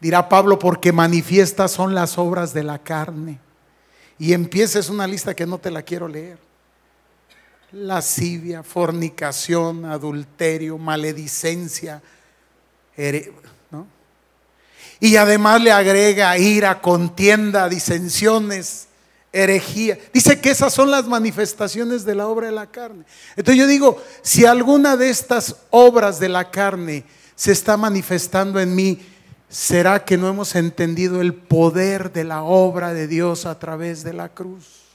Dirá 0.00 0.30
Pablo, 0.30 0.58
porque 0.58 0.90
manifiestas 0.90 1.72
son 1.72 1.94
las 1.94 2.16
obras 2.16 2.54
de 2.54 2.62
la 2.62 2.78
carne. 2.78 3.40
Y 4.18 4.32
empieza, 4.32 4.80
una 4.90 5.06
lista 5.06 5.34
que 5.34 5.44
no 5.44 5.58
te 5.58 5.70
la 5.70 5.82
quiero 5.82 6.08
leer. 6.08 6.38
Lascivia, 7.72 8.62
fornicación, 8.62 9.84
adulterio, 9.84 10.78
maledicencia. 10.78 12.00
Y 15.00 15.16
además 15.16 15.62
le 15.62 15.72
agrega 15.72 16.36
ira, 16.36 16.82
contienda, 16.82 17.68
disensiones, 17.68 18.88
herejía. 19.32 19.98
Dice 20.12 20.40
que 20.40 20.50
esas 20.50 20.74
son 20.74 20.90
las 20.90 21.06
manifestaciones 21.06 22.04
de 22.04 22.14
la 22.14 22.26
obra 22.26 22.46
de 22.46 22.52
la 22.52 22.66
carne. 22.66 23.04
Entonces 23.36 23.56
yo 23.56 23.66
digo, 23.66 24.02
si 24.22 24.44
alguna 24.44 24.96
de 24.96 25.08
estas 25.08 25.56
obras 25.70 26.20
de 26.20 26.28
la 26.28 26.50
carne 26.50 27.04
se 27.34 27.52
está 27.52 27.78
manifestando 27.78 28.60
en 28.60 28.74
mí, 28.74 29.00
¿será 29.48 30.04
que 30.04 30.18
no 30.18 30.28
hemos 30.28 30.54
entendido 30.54 31.22
el 31.22 31.32
poder 31.32 32.12
de 32.12 32.24
la 32.24 32.42
obra 32.42 32.92
de 32.92 33.06
Dios 33.06 33.46
a 33.46 33.58
través 33.58 34.04
de 34.04 34.12
la 34.12 34.28
cruz? 34.28 34.89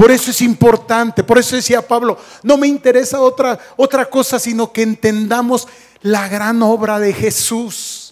Por 0.00 0.10
eso 0.10 0.30
es 0.30 0.40
importante, 0.40 1.22
por 1.22 1.36
eso 1.36 1.56
decía 1.56 1.86
Pablo, 1.86 2.16
no 2.42 2.56
me 2.56 2.66
interesa 2.66 3.20
otra, 3.20 3.58
otra 3.76 4.08
cosa, 4.08 4.38
sino 4.38 4.72
que 4.72 4.80
entendamos 4.80 5.68
la 6.00 6.26
gran 6.26 6.62
obra 6.62 6.98
de 6.98 7.12
Jesús 7.12 8.10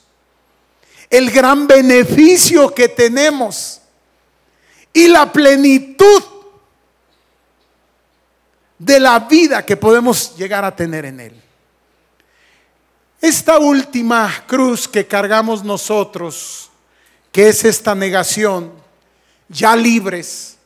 el 1.10 1.30
gran 1.30 1.66
beneficio 1.66 2.74
que 2.74 2.88
tenemos 2.88 3.80
y 4.92 5.08
la 5.08 5.32
plenitud 5.32 6.22
de 8.78 9.00
la 9.00 9.20
vida 9.20 9.64
que 9.64 9.76
podemos 9.76 10.36
llegar 10.36 10.64
a 10.64 10.74
tener 10.74 11.06
en 11.06 11.20
Él. 11.20 11.42
Esta 13.20 13.58
última 13.58 14.44
cruz 14.46 14.86
que 14.86 15.06
cargamos 15.06 15.64
nosotros, 15.64 16.70
que 17.32 17.48
es 17.48 17.64
esta 17.64 17.94
negación, 17.94 18.70
ya 19.48 19.74
libres, 19.74 20.57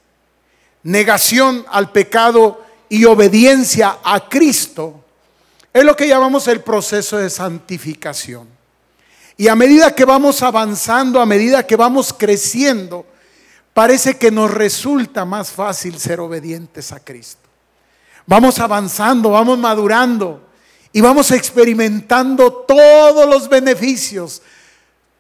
negación 0.83 1.65
al 1.71 1.91
pecado 1.93 2.63
y 2.89 3.05
obediencia 3.05 3.99
a 4.05 4.29
Cristo, 4.29 5.03
es 5.73 5.85
lo 5.85 5.97
que 5.97 6.09
llamamos 6.09 6.49
el 6.49 6.61
proceso 6.61 7.17
de 7.17 7.31
santificación. 7.31 8.49
Y 9.37 9.49
a 9.49 9.57
medida 9.57 9.95
que 9.95 10.05
vamos 10.05 10.43
avanzando, 10.43 11.21
a 11.21 11.27
medida 11.27 11.67
que 11.67 11.77
vamos 11.77 12.13
creciendo, 12.13 13.07
parece 13.73 14.19
que 14.19 14.31
nos 14.31 14.51
resulta 14.51 15.25
más 15.25 15.51
fácil 15.51 15.99
ser 15.99 16.21
obedientes 16.21 16.93
a 16.93 17.01
Cristo. 17.01 17.49
Vamos 18.27 18.59
avanzando, 18.59 19.31
vamos 19.31 19.59
madurando 19.59 20.47
y 20.93 21.01
vamos 21.01 21.31
experimentando 21.31 22.53
todos 22.53 23.29
los 23.29 23.49
beneficios, 23.49 24.43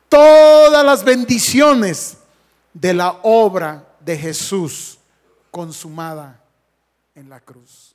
todas 0.08 0.84
las 0.84 1.02
bendiciones 1.02 2.18
de 2.74 2.92
la 2.92 3.18
obra 3.22 3.86
de 4.00 4.18
Jesús 4.18 4.98
consumada 5.53 6.42
en 7.14 7.28
la 7.28 7.38
cruz. 7.40 7.91